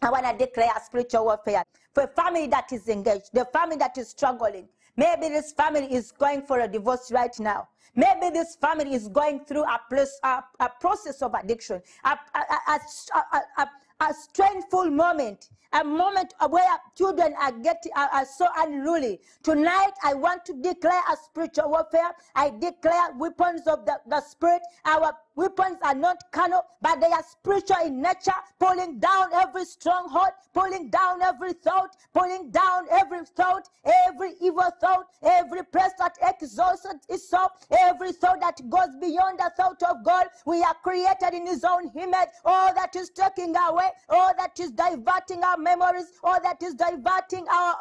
I 0.00 0.10
want 0.10 0.26
to 0.26 0.46
declare 0.46 0.70
a 0.76 0.80
spiritual 0.80 1.24
warfare 1.24 1.64
for 1.92 2.04
a 2.04 2.06
family 2.06 2.46
that 2.46 2.72
is 2.72 2.88
engaged, 2.88 3.30
the 3.32 3.44
family 3.46 3.74
that 3.78 3.98
is 3.98 4.10
struggling. 4.10 4.68
Maybe 4.96 5.28
this 5.28 5.50
family 5.52 5.92
is 5.92 6.12
going 6.12 6.42
for 6.42 6.60
a 6.60 6.68
divorce 6.68 7.10
right 7.10 7.36
now. 7.40 7.68
Maybe 7.96 8.30
this 8.30 8.54
family 8.54 8.94
is 8.94 9.08
going 9.08 9.44
through 9.44 9.64
a, 9.64 9.80
plus, 9.90 10.20
a, 10.22 10.40
a 10.60 10.70
process 10.80 11.20
of 11.20 11.34
addiction, 11.34 11.82
a, 12.04 12.16
a, 12.36 13.68
a 14.00 14.14
strengthful 14.14 14.90
moment, 14.90 15.50
a 15.72 15.84
moment 15.84 16.32
where 16.48 16.64
children 16.96 17.34
are 17.40 17.52
getting 17.52 17.92
are, 17.96 18.08
are 18.12 18.24
so 18.24 18.46
unruly. 18.58 19.20
Tonight, 19.42 19.92
I 20.04 20.14
want 20.14 20.44
to 20.46 20.54
declare 20.54 21.02
a 21.12 21.16
spiritual 21.16 21.70
warfare. 21.70 22.12
I 22.34 22.50
declare 22.50 23.12
weapons 23.16 23.62
of 23.66 23.84
the, 23.84 23.98
the 24.06 24.20
spirit. 24.20 24.62
Our 24.84 25.12
weapons 25.38 25.78
are 25.82 25.94
not 25.94 26.18
carnal, 26.32 26.62
but 26.82 27.00
they 27.00 27.06
are 27.06 27.22
spiritual 27.22 27.76
in 27.86 28.02
nature, 28.02 28.40
pulling 28.58 28.98
down 28.98 29.32
every 29.32 29.64
stronghold, 29.64 30.32
pulling 30.52 30.90
down 30.90 31.22
every 31.22 31.52
thought, 31.52 31.96
pulling 32.12 32.50
down 32.50 32.86
every 32.90 33.24
thought, 33.36 33.68
every 34.06 34.32
evil 34.42 34.68
thought, 34.80 35.06
every 35.22 35.62
place 35.64 35.92
that 35.98 36.16
exalts 36.20 36.84
itself, 37.08 37.52
every 37.70 38.12
thought 38.12 38.40
that 38.40 38.60
goes 38.68 38.94
beyond 39.00 39.38
the 39.38 39.50
thought 39.56 39.80
of 39.84 40.04
God. 40.04 40.26
We 40.44 40.60
are 40.62 40.74
created 40.82 41.32
in 41.32 41.46
His 41.46 41.62
own 41.64 41.90
image. 41.96 42.30
All 42.44 42.74
that 42.74 42.96
is 42.96 43.10
taking 43.10 43.54
away, 43.56 43.90
all 44.08 44.32
that 44.36 44.58
is 44.58 44.72
diverting 44.72 45.44
our 45.44 45.56
memories, 45.56 46.06
all 46.24 46.40
that 46.42 46.60
is 46.62 46.74
diverting 46.74 47.46
our 47.48 47.76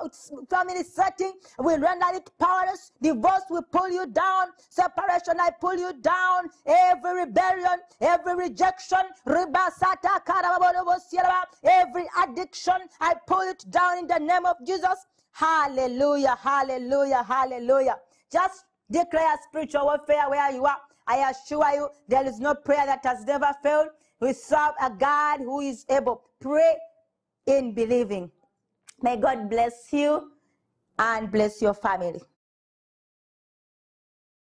family 0.50 0.84
setting, 0.84 1.34
we 1.58 1.74
render 1.74 2.06
it 2.14 2.30
powerless. 2.40 2.92
Divorce 3.02 3.46
will 3.50 3.64
pull 3.72 3.90
you 3.90 4.06
down. 4.06 4.48
Separation, 4.70 5.40
I 5.40 5.50
pull 5.60 5.76
you 5.76 5.94
down. 6.02 6.50
Every 6.66 7.22
rebellion, 7.22 7.47
every 8.02 8.36
rejection, 8.36 9.00
every 11.64 12.06
addiction, 12.24 12.76
I 13.00 13.16
pull 13.28 13.42
it 13.42 13.66
down 13.70 14.00
in 14.00 14.08
the 14.08 14.20
name 14.20 14.46
of 14.46 14.56
Jesus. 14.66 15.06
Hallelujah, 15.32 16.38
hallelujah, 16.42 17.24
hallelujah. 17.24 17.98
Just 18.32 18.66
declare 18.90 19.36
spiritual 19.50 19.86
warfare 19.86 20.30
where 20.30 20.52
you 20.52 20.66
are. 20.66 20.78
I 21.08 21.30
assure 21.30 21.70
you, 21.74 21.90
there 22.08 22.26
is 22.26 22.40
no 22.40 22.54
prayer 22.56 22.86
that 22.86 23.06
has 23.06 23.24
never 23.26 23.52
failed. 23.64 23.90
We 24.20 24.34
serve 24.34 24.72
a 24.82 24.90
God 24.90 25.40
who 25.40 25.62
is 25.62 25.86
able. 25.90 26.24
Pray 26.42 26.76
in 27.46 27.74
believing. 27.74 28.32
May 29.02 29.18
God 29.18 29.50
bless 29.50 29.94
you 29.94 30.32
and 31.00 31.32
bless 31.32 31.62
your 31.62 31.74
family. 31.74 32.22